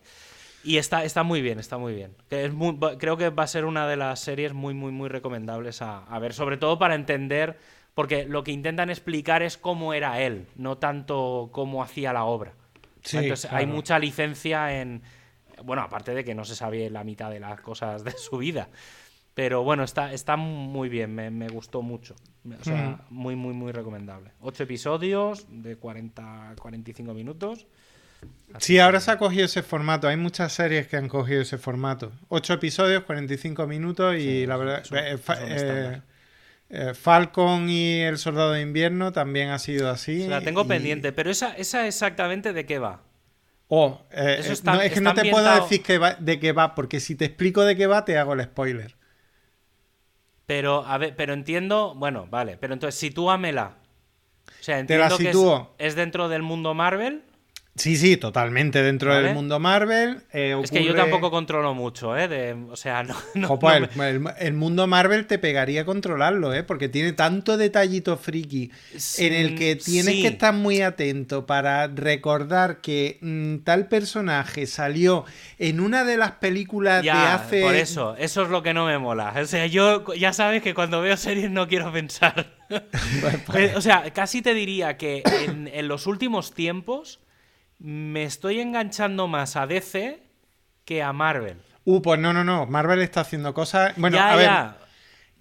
Y 0.63 0.78
está, 0.78 1.04
está 1.04 1.24
muy 1.24 1.41
bien, 1.41 1.60
está 1.60 1.78
muy 1.78 1.94
bien. 1.94 2.15
Que 2.30 2.46
es 2.46 2.54
muy- 2.54 2.78
va- 2.78 2.98
creo 2.98 3.17
que 3.17 3.30
va 3.30 3.44
a 3.44 3.48
ser 3.48 3.65
una 3.65 3.88
de 3.88 3.98
las 3.98 4.20
series 4.20 4.54
muy, 4.54 4.74
muy, 4.74 4.91
muy 4.91 5.10
recomendables 5.10 5.82
a, 5.82 6.04
a 6.06 6.20
ver, 6.20 6.34
sobre 6.34 6.58
todo 6.58 6.78
para 6.78 6.96
entender, 6.96 7.58
porque 7.96 8.26
lo 8.26 8.44
que 8.44 8.52
intentan 8.52 8.89
explicar 8.89 9.41
es 9.41 9.58
cómo 9.58 9.94
era 9.94 10.22
él, 10.22 10.46
no 10.56 10.78
tanto 10.78 11.50
cómo 11.52 11.82
hacía 11.84 12.13
la 12.13 12.26
obra. 12.26 12.54
Sí, 13.04 13.18
Entonces 13.18 13.52
hay 13.52 13.66
mucha 13.66 13.98
licencia 14.00 14.80
en... 14.82 15.02
Bueno, 15.64 15.82
aparte 15.84 16.14
de 16.14 16.24
que 16.24 16.34
no 16.36 16.44
se 16.46 16.56
sabía 16.56 16.90
la 16.90 17.04
mitad 17.04 17.30
de 17.30 17.40
las 17.40 17.62
cosas 17.62 18.04
de 18.04 18.12
su 18.12 18.38
vida. 18.38 18.70
Pero 19.34 19.64
bueno, 19.64 19.84
está, 19.84 20.12
está 20.14 20.36
muy 20.36 20.90
bien, 20.90 21.16
me, 21.16 21.30
me 21.32 21.48
gustó 21.48 21.82
mucho. 21.82 22.16
O 22.60 22.64
sea, 22.64 23.06
muy, 23.10 23.36
muy, 23.36 23.54
muy 23.54 23.72
recomendable. 23.72 24.32
Ocho 24.42 24.64
episodios 24.64 25.46
de 25.50 25.78
40, 25.78 26.56
45 26.60 27.14
minutos. 27.14 27.66
Sí, 28.60 28.78
ahora 28.80 29.00
se 29.00 29.10
ha 29.12 29.18
cogido 29.18 29.46
ese 29.46 29.64
formato. 29.64 30.08
Hay 30.08 30.18
muchas 30.18 30.52
series 30.54 30.88
que 30.88 30.98
han 30.98 31.08
cogido 31.08 31.42
ese 31.42 31.58
formato. 31.58 32.12
Ocho 32.28 32.54
episodios, 32.54 33.04
45 33.04 33.66
minutos 33.68 34.16
y 34.16 34.20
Sí, 34.22 34.46
la 34.46 34.56
es 34.56 34.60
un- 34.60 34.66
verdad... 34.66 34.80
es 34.82 34.92
un- 34.92 34.98
es 35.52 35.64
eh. 35.64 36.02
Eh, 36.72 36.94
Falcon 36.94 37.70
y 37.70 38.02
El 38.02 38.18
Soldado 38.18 38.52
de 38.54 38.62
Invierno 38.62 39.12
también 39.12 39.50
ha 39.50 39.60
sido 39.60 39.90
así. 39.90 40.28
La 40.28 40.42
tengo 40.42 40.64
y- 40.64 40.68
pendiente, 40.68 41.12
pero 41.12 41.30
esa, 41.30 41.54
esa 41.58 41.88
exactamente 41.88 42.54
de 42.54 42.66
qué 42.66 42.80
va. 42.80 43.04
Oh, 43.68 44.02
eh, 44.12 44.36
Eso 44.40 44.50
eh, 44.50 44.54
está- 44.54 44.74
no, 44.74 44.82
es 44.82 44.92
que 44.92 45.02
no 45.02 45.14
te 45.14 45.30
puedo 45.32 45.56
decir 45.56 45.82
que 45.84 45.98
va- 45.98 46.16
de 46.16 46.40
qué 46.40 46.52
va, 46.52 46.76
porque 46.76 47.00
si 47.00 47.16
te 47.16 47.26
explico 47.26 47.64
de 47.64 47.76
qué 47.78 47.88
va, 47.88 48.04
te 48.06 48.18
hago 48.18 48.34
el 48.34 48.44
spoiler. 48.44 48.96
Pero, 50.46 50.86
a 50.86 50.98
ver, 50.98 51.16
pero 51.16 51.34
entiendo, 51.34 51.96
bueno, 51.96 52.28
vale, 52.30 52.58
pero 52.58 52.74
entonces 52.74 53.00
sitúamela. 53.00 53.78
O 54.60 54.64
sea, 54.64 54.86
Te 54.86 54.98
la 54.98 55.08
entiendo 55.08 55.70
que 55.78 55.86
es 55.88 55.96
dentro 55.96 56.30
del 56.30 56.42
mundo 56.42 56.74
Marvel. 56.74 57.24
Sí, 57.74 57.96
sí, 57.96 58.18
totalmente 58.18 58.84
dentro 58.84 59.12
Vale. 59.12 59.28
del 59.28 59.34
mundo 59.34 59.58
Marvel. 59.58 60.22
eh, 60.34 60.60
Es 60.62 60.70
que 60.72 60.84
yo 60.84 60.94
tampoco 60.94 61.32
controlo 61.32 61.74
mucho, 61.74 62.18
¿eh? 62.18 62.28
De, 62.28 62.54
o 62.70 62.76
sea, 62.76 63.02
no. 63.04 63.16
no- 63.36 63.48
Jo, 63.48 63.60
pues, 63.60 63.80
no 63.96 64.04
el, 64.04 64.20
me- 64.20 64.30
el- 64.32 64.36
el 64.48 64.54
mundo 64.54 64.88
Marvel 64.88 65.26
te 65.26 65.40
pegaría 65.40 65.86
controlarlo, 65.86 66.54
¿eh? 66.54 66.64
Porque 66.64 66.90
tiene 66.90 67.14
tanto 67.14 67.56
detallito 67.56 68.18
friki 68.18 68.72
en 69.20 69.34
el 69.34 69.56
que 69.58 69.78
tienes 69.78 70.16
Sí. 70.16 70.22
que 70.22 70.28
estar 70.28 70.54
muy 70.54 70.82
atento 70.82 71.46
para 71.46 71.88
recordar 71.88 72.82
que 72.82 73.18
mm, 73.22 73.60
tal 73.64 73.88
personaje 73.88 74.68
salió 74.68 75.24
en 75.58 75.80
una 75.80 76.04
de 76.04 76.18
las 76.18 76.32
películas 76.34 77.02
de 77.02 77.08
Ya, 77.08 77.36
hace... 77.36 77.62
por 77.62 77.76
eso, 77.76 78.16
eso 78.18 78.44
es 78.44 78.50
lo 78.50 78.62
que 78.64 78.74
no 78.74 78.86
me 78.86 78.98
mola. 78.98 79.34
O 79.42 79.46
sea, 79.46 79.66
yo 79.66 80.14
ya 80.16 80.34
sabes 80.34 80.62
que 80.62 80.74
cuando 80.74 81.00
veo 81.02 81.16
series 81.16 81.50
no 81.50 81.68
quiero 81.70 81.92
pensar. 81.92 82.48
Eh, 83.56 83.74
o 83.76 83.82
sea, 83.82 84.12
casi 84.14 84.42
te 84.42 84.54
diría 84.54 84.98
que 84.98 85.24
en, 85.46 85.68
en 85.74 85.88
los 85.88 86.06
últimos 86.08 86.54
tiempos 86.54 87.20
me 87.84 88.24
estoy 88.24 88.60
enganchando 88.60 89.28
más 89.28 89.56
a 89.56 89.65
DC 89.67 90.22
que 90.86 91.02
a 91.04 91.12
Marvel. 91.13 91.58
Uh, 91.84 92.02
pues 92.02 92.20
no, 92.20 92.32
no, 92.34 92.44
no. 92.44 92.65
Marvel 92.67 93.02
está 93.02 93.22
haciendo 93.22 93.54
cosas... 93.54 93.94
Bueno, 93.98 94.17
ya, 94.17 94.32
a 94.32 94.36
ver, 94.36 94.46
ya. 94.46 94.78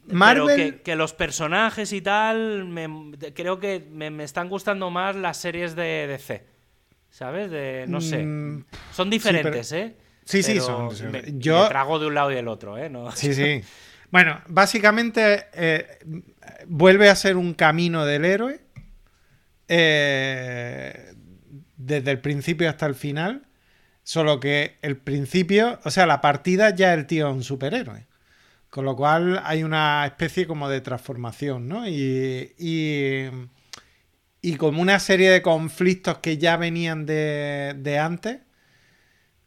Marvel- 0.06 0.46
Pero 0.56 0.76
que, 0.76 0.82
que 0.82 0.96
los 0.96 1.12
personajes 1.12 1.92
y 1.92 2.00
tal, 2.00 2.64
me- 2.66 3.12
creo 3.34 3.60
que 3.60 3.86
me, 3.90 4.10
me 4.10 4.24
están 4.24 4.48
gustando 4.48 4.90
más 4.90 5.14
las 5.16 5.36
series 5.36 5.76
de 5.76 6.06
DC. 6.06 6.46
¿Sabes? 7.10 7.50
De, 7.50 7.84
no 7.88 8.00
sé. 8.00 8.24
Mm, 8.24 8.64
Son 8.92 9.10
diferentes, 9.10 9.72
¿eh? 9.72 9.96
Sí, 10.24 10.42
sí, 10.42 10.58
son- 10.60 10.88
Me, 11.10 11.22
yo- 11.34 11.64
me 11.64 11.68
trago 11.68 11.98
de 11.98 12.06
un 12.06 12.14
lado 12.14 12.30
y 12.32 12.36
del 12.36 12.48
otro, 12.48 12.78
¿eh? 12.78 12.88
No- 12.88 13.10
Sí, 13.12 13.34
sí. 13.34 13.62
Bueno, 14.12 14.40
básicamente 14.48 15.46
eh, 15.52 15.98
vuelve 16.66 17.08
a 17.10 17.14
ser 17.14 17.36
un 17.36 17.54
camino 17.54 18.04
del 18.04 18.24
héroe. 18.24 18.60
eh, 19.68 21.14
desde 21.86 22.10
el 22.12 22.20
principio 22.20 22.68
hasta 22.68 22.86
el 22.86 22.94
final. 22.94 23.46
Solo 24.04 24.40
que 24.40 24.78
el 24.82 24.96
principio, 24.98 25.80
o 25.84 25.90
sea, 25.90 26.06
la 26.06 26.20
partida 26.22 26.70
ya 26.74 26.94
el 26.94 27.06
tío 27.06 27.28
es 27.30 27.34
un 27.36 27.44
superhéroe. 27.44 28.06
Con 28.70 28.84
lo 28.86 28.96
cual 28.96 29.40
hay 29.44 29.64
una 29.64 30.06
especie 30.06 30.46
como 30.46 30.68
de 30.68 30.80
transformación, 30.82 31.68
¿no? 31.68 31.88
Y, 31.88 32.54
y, 32.58 33.26
y 34.42 34.56
como 34.56 34.80
una 34.82 34.98
serie 34.98 35.30
de 35.30 35.42
conflictos 35.42 36.18
que 36.18 36.38
ya 36.38 36.56
venían 36.56 37.06
de, 37.06 37.74
de 37.78 37.98
antes. 37.98 38.38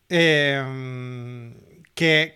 eh, 0.10 1.54
que, 1.94 2.36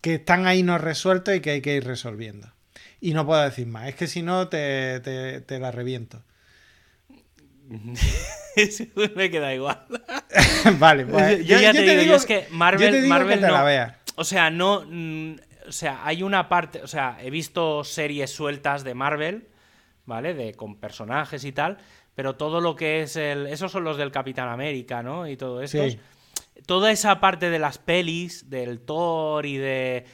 que 0.00 0.14
están 0.14 0.46
ahí 0.46 0.62
no 0.62 0.78
resueltos 0.78 1.34
y 1.34 1.40
que 1.40 1.50
hay 1.50 1.60
que 1.62 1.76
ir 1.76 1.84
resolviendo. 1.84 2.52
Y 3.00 3.14
no 3.14 3.26
puedo 3.26 3.42
decir 3.42 3.66
más, 3.66 3.88
es 3.88 3.94
que 3.94 4.06
si 4.06 4.22
no 4.22 4.48
te- 4.48 5.00
te 5.00 5.58
la 5.58 5.70
reviento. 5.70 6.22
me 9.16 9.30
queda 9.30 9.54
igual. 9.54 9.84
vale, 10.78 11.06
pues 11.06 11.44
yo, 11.46 11.58
ya 11.58 11.72
te, 11.72 11.82
digo, 11.82 12.02
yo 12.02 12.14
es 12.16 12.26
que 12.26 12.46
yo 12.48 12.56
Marvel, 12.56 12.90
te 12.90 13.02
digo 13.02 13.08
Marvel 13.08 13.40
que 13.40 13.46
te 13.46 13.52
no. 13.52 13.52
la. 13.52 13.98
O 14.16 14.24
sea, 14.24 14.50
no. 14.50 14.84
mm, 14.86 15.34
o 15.68 15.72
sea, 15.72 16.00
hay 16.04 16.22
una 16.22 16.48
parte. 16.48 16.82
O 16.82 16.86
sea, 16.86 17.18
he 17.20 17.30
visto 17.30 17.84
series 17.84 18.30
sueltas 18.30 18.84
de 18.84 18.94
Marvel, 18.94 19.48
¿vale? 20.04 20.34
De, 20.34 20.54
con 20.54 20.76
personajes 20.76 21.44
y 21.44 21.52
tal. 21.52 21.78
Pero 22.14 22.36
todo 22.36 22.60
lo 22.60 22.76
que 22.76 23.02
es 23.02 23.16
el. 23.16 23.46
Esos 23.46 23.72
son 23.72 23.84
los 23.84 23.96
del 23.96 24.12
Capitán 24.12 24.48
América, 24.48 25.02
¿no? 25.02 25.26
Y 25.26 25.36
todo 25.36 25.62
esto. 25.62 25.88
Sí. 25.88 25.98
Toda 26.66 26.92
esa 26.92 27.20
parte 27.20 27.50
de 27.50 27.58
las 27.58 27.78
pelis, 27.78 28.50
del 28.50 28.80
Thor 28.80 29.46
y 29.46 29.56
de. 29.56 30.04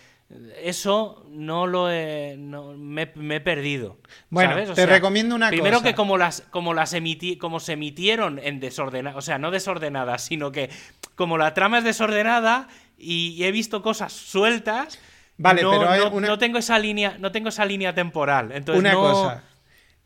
Eso 0.63 1.27
no 1.31 1.67
lo 1.67 1.91
he. 1.91 2.37
no- 2.39 2.73
me, 2.77 3.11
me 3.17 3.37
he 3.37 3.41
perdido. 3.41 3.99
Bueno, 4.29 4.51
¿sabes? 4.53 4.71
O 4.71 4.75
te 4.75 4.83
sea, 4.85 4.95
recomiendo 4.95 5.35
una 5.35 5.49
Primero 5.51 5.79
cosa. 5.79 5.89
que 5.89 5.95
como 5.97 6.17
las, 6.19 6.43
como 6.51 6.73
las 6.75 6.93
emití, 6.93 7.37
como 7.37 7.59
se 7.59 7.73
emitieron 7.73 8.39
en 8.39 8.61
desordenadas, 8.61 9.19
o 9.19 9.23
sea, 9.23 9.39
no 9.39 9.51
desordenadas, 9.51 10.23
sino 10.25 10.53
que 10.53 10.71
como 11.17 11.37
la 11.37 11.53
trama 11.55 11.79
es 11.79 11.85
desordenada 11.85 12.69
y, 12.97 13.43
he 13.43 13.51
visto 13.51 13.83
cosas 13.83 14.13
sueltas, 14.13 14.99
Vale, 15.37 15.63
no, 15.63 15.71
pero 15.73 15.89
hay 15.91 16.01
no- 16.01 16.11
una- 16.11 16.29
no 16.29 16.39
tengo 16.39 16.59
esa 16.59 16.79
línea, 16.79 17.17
no 17.19 17.33
tengo 17.33 17.49
esa 17.49 17.65
línea 17.65 17.95
temporal. 17.95 18.53
Entonces 18.53 18.81
una 18.81 18.95
cosa. 18.95 19.43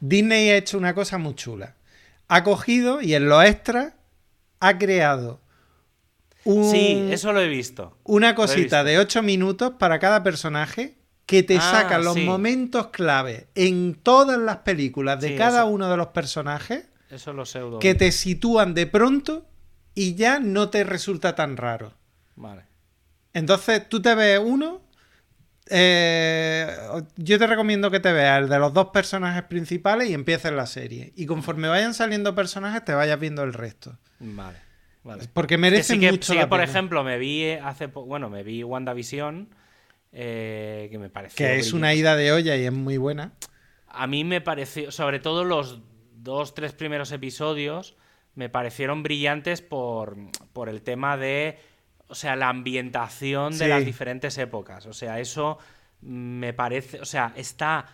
Disney 0.01 0.49
ha 0.51 0.57
hecho 0.57 0.79
una 0.79 0.95
cosa 0.95 1.19
muy 1.19 1.35
chula. 1.35 1.75
Ha 2.29 2.43
cogido 2.45 3.03
y 3.03 3.15
en 3.15 3.29
los 3.29 3.45
extras 3.45 3.93
ha 4.61 4.79
creado 4.79 5.41
un- 6.45 6.71
Sí, 6.71 7.09
eso 7.11 7.33
lo 7.33 7.41
he 7.41 7.49
visto. 7.49 7.97
una 8.05 8.35
cosita 8.35 8.83
visto. 8.83 8.85
de 8.85 8.99
8 8.99 9.23
minutos 9.23 9.73
para 9.79 9.99
cada 9.99 10.23
personaje 10.23 10.97
que 11.27 11.43
te 11.43 11.57
Ah, 11.57 11.61
saca 11.61 11.99
los 11.99 12.15
sí. 12.15 12.25
momentos 12.25 12.89
clave 12.89 13.49
en 13.55 13.95
todas 13.95 14.39
las 14.39 14.59
películas 14.59 15.21
de 15.21 15.29
Sí, 15.29 15.37
cada 15.37 15.61
eso. 15.61 15.69
uno 15.69 15.89
de 15.91 15.97
los 15.97 16.09
personajes 16.09 16.85
Eso 17.11 17.33
lo 17.33 17.47
pseudo. 17.47 17.79
que 17.79 17.95
te 17.95 18.13
sitúan 18.13 18.75
de 18.75 18.87
pronto 18.87 19.47
y 19.95 20.15
ya 20.17 20.39
no 20.41 20.69
te 20.71 20.85
resulta 20.85 21.35
tan 21.35 21.57
raro. 21.57 21.95
Vale. 22.37 22.65
Entonces 23.33 23.89
tú 23.89 24.03
te 24.03 24.15
ves 24.15 24.41
uno. 24.45 24.83
eh, 25.71 26.77
yo 27.17 27.39
te 27.39 27.47
recomiendo 27.47 27.91
que 27.91 27.99
te 28.01 28.13
veas 28.13 28.43
el 28.43 28.51
de 28.51 28.59
los 28.59 28.75
dos 28.75 28.89
personajes 28.89 29.45
principales 29.45 30.11
y 30.11 30.13
empieces 30.15 30.53
la 30.53 30.67
serie. 30.67 31.15
Y 31.17 31.25
conforme 31.25 31.69
vayan 31.69 31.95
saliendo 31.95 32.35
personajes, 32.35 32.85
te 32.85 32.93
vayas 32.93 33.19
viendo 33.19 33.43
el 33.45 33.55
resto. 33.55 33.97
Vale. 34.21 34.59
Vale. 35.05 35.29
Porque 35.33 35.55
Que 35.55 35.59
merecen 35.59 35.97
sí 35.97 36.01
que, 36.01 36.11
mucho 36.13 36.33
sí 36.33 36.39
que, 36.39 36.47
por 36.47 36.59
pena. 36.61 36.71
ejemplo, 36.71 37.05
me 37.05 37.19
vi 37.19 37.51
hace 37.53 37.87
bueno, 37.87 38.29
me 38.31 38.43
vi 38.43 38.65
WandaVision, 38.65 39.49
eh, 40.13 40.89
que 40.91 40.99
me 40.99 41.11
pareció. 41.11 41.37
Que 41.47 41.57
es 41.59 41.73
una 41.73 41.95
ida 41.95 42.17
de 42.17 42.33
olla 42.33 42.57
y 42.57 42.65
es 42.65 42.73
muy 42.73 42.97
buena. 42.97 43.33
A 43.87 44.07
mí 44.07 44.25
me 44.25 44.41
pareció, 44.41 44.91
sobre 44.91 45.21
todo 45.21 45.45
los 45.45 45.81
dos, 46.17 46.55
tres 46.55 46.73
primeros 46.73 47.13
episodios, 47.13 47.97
me 48.35 48.49
parecieron 48.49 49.03
brillantes 49.03 49.61
por, 49.63 50.17
por 50.53 50.69
el 50.69 50.83
tema 50.83 51.17
de, 51.17 51.59
o 52.09 52.15
sea, 52.15 52.35
la 52.35 52.49
ambientación 52.49 53.53
de 53.53 53.59
Sí. 53.65 53.69
las 53.69 53.85
diferentes 53.85 54.37
épocas. 54.39 54.87
O 54.87 54.93
sea, 54.95 55.21
eso 55.21 55.59
me 56.01 56.53
parece, 56.55 57.01
o 57.01 57.05
sea, 57.05 57.33
está 57.37 57.87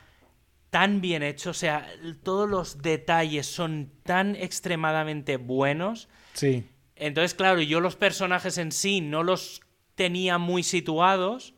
tan 0.71 1.01
bien 1.01 1.23
hecho, 1.25 1.51
o 1.51 1.55
sea, 1.55 1.87
todos 2.23 2.49
los 2.49 2.81
detalles 2.81 3.47
son 3.47 3.91
tan 4.05 4.37
extremadamente 4.37 5.37
buenos. 5.37 6.09
Sí. 6.35 6.65
Entonces, 7.01 7.35
claro, 7.35 7.61
yo 7.61 7.81
los 7.81 7.97
personajes 7.97 8.59
en 8.59 8.73
sí 8.73 9.01
no 9.01 9.23
los 9.23 9.61
tenía 9.95 10.39
muy 10.39 10.63
situados, 10.63 11.55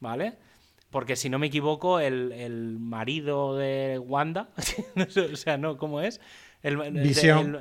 ¿vale? 0.00 0.38
Porque 0.90 1.16
si 1.16 1.28
no 1.28 1.38
me 1.38 1.48
equivoco, 1.48 1.98
el, 2.00 2.32
el 2.32 2.78
marido 2.78 3.56
de 3.56 3.98
Wanda, 3.98 4.50
o 5.32 5.36
sea, 5.36 5.56
no, 5.58 5.76
¿cómo 5.76 6.00
es? 6.00 6.20
El, 6.62 6.76
Visión. 6.92 7.56
el- 7.56 7.60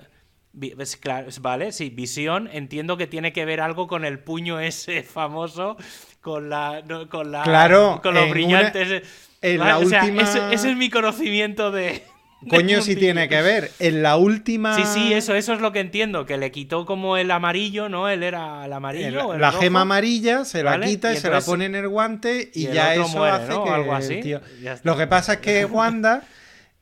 vi- 0.54 0.74
es 0.78 0.96
claro, 0.98 1.28
es- 1.30 1.42
vale, 1.42 1.72
sí, 1.72 1.90
visión. 1.90 2.48
Entiendo 2.54 2.96
que 2.96 3.08
tiene 3.08 3.34
que 3.34 3.44
ver 3.46 3.60
algo 3.60 3.88
con 3.88 4.06
el 4.06 4.20
puño 4.20 4.60
ese 4.60 5.02
famoso, 5.04 5.76
con 6.22 6.50
la, 6.50 6.82
no, 6.88 7.10
con 7.10 7.32
la, 7.32 7.42
Claro, 7.44 8.00
con 8.04 8.14
los 8.14 8.24
una- 8.26 8.32
brillantes. 8.32 9.04
en 9.42 9.58
¿vale? 9.60 9.72
la 9.72 9.78
O 9.80 9.86
sea, 9.86 10.06
ese 10.52 10.70
es 10.72 10.78
mi 10.78 10.90
conocimiento 10.92 11.72
de, 11.72 12.04
Coño, 12.50 12.82
si 12.82 12.92
mundillo. 12.92 13.00
tiene 13.00 13.30
que 13.30 13.42
ver. 13.42 13.72
En 13.80 14.04
la 14.04 14.18
última. 14.18 14.76
Sí, 14.76 14.84
sí, 14.86 15.14
eso, 15.14 15.36
eso 15.36 15.54
es 15.54 15.62
lo 15.62 15.72
que 15.72 15.80
entiendo, 15.80 16.26
que 16.26 16.38
le 16.38 16.52
quitó 16.52 16.86
como 16.86 17.18
el 17.18 17.32
amarillo, 17.32 17.90
¿no? 17.90 18.10
Él 18.10 18.24
era 18.24 18.66
el 18.66 18.74
amarillo. 18.74 19.08
el- 19.08 19.18
o 19.18 19.34
el 19.36 19.42
la 19.42 19.52
rojo. 19.52 19.62
gema 19.64 19.82
amarilla 19.82 20.46
se 20.46 20.64
la 20.64 20.72
Vale, 20.72 20.88
quita 20.88 21.14
y, 21.14 21.18
se 21.18 21.30
la 21.30 21.42
pone 21.42 21.66
en 21.66 21.76
el 21.76 21.88
guante 21.88 22.52
y, 22.54 22.64
y 22.64 22.66
el 22.68 22.74
ya 22.74 22.94
eso 22.96 23.08
muere, 23.10 23.36
hace 23.36 23.54
que. 23.64 23.70
algo 23.70 23.94
así, 23.94 24.20
tío-. 24.22 24.42
Lo 24.84 24.98
que 24.98 25.08
pasa 25.08 25.34
es 25.34 25.40
que 25.40 25.66
Wanda 25.66 26.24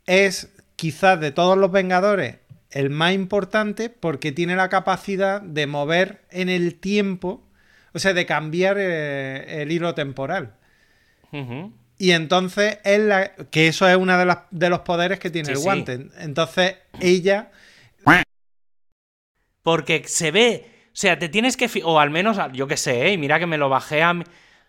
es 0.05 0.49
quizás 0.75 1.19
de 1.19 1.31
todos 1.31 1.57
los 1.57 1.71
Vengadores 1.71 2.37
el 2.71 2.89
más 2.89 3.13
importante 3.13 3.89
porque 3.89 4.31
tiene 4.31 4.55
la 4.55 4.69
capacidad 4.69 5.41
de 5.41 5.67
mover 5.67 6.21
en 6.31 6.47
el 6.49 6.75
tiempo, 6.75 7.43
o 7.93 7.99
sea, 7.99 8.13
de 8.13 8.25
cambiar 8.25 8.77
eh, 8.79 9.61
el 9.61 9.71
hilo 9.71 9.93
temporal. 9.93 10.53
Y 12.01 12.13
entonces 12.13 12.79
es 12.83 12.99
la, 12.99 13.35
que 13.51 13.67
eso 13.67 13.87
es 13.87 13.95
uno 13.95 14.17
de, 14.17 14.25
las- 14.25 14.39
de 14.49 14.69
los 14.69 14.79
poderes 14.79 15.19
que 15.19 15.29
tiene 15.29 15.45
Sí, 15.45 15.51
el 15.51 15.57
sí. 15.59 15.63
guante. 15.63 16.07
Entonces 16.17 16.77
ella 16.99 17.51
Porque 19.63 20.03
se 20.07 20.31
ve. 20.31 20.65
O 20.87 20.89
sea, 20.95 21.19
te 21.19 21.29
tienes 21.29 21.55
que. 21.57 21.69
O 21.83 21.99
al 21.99 22.09
menos, 22.09 22.37
yo 22.53 22.67
que 22.67 22.77
sé, 22.77 23.11
¿eh? 23.13 23.17
mira 23.19 23.37
que 23.39 23.45
me 23.45 23.59
lo 23.59 23.69
bajé 23.69 24.01
a. 24.01 24.13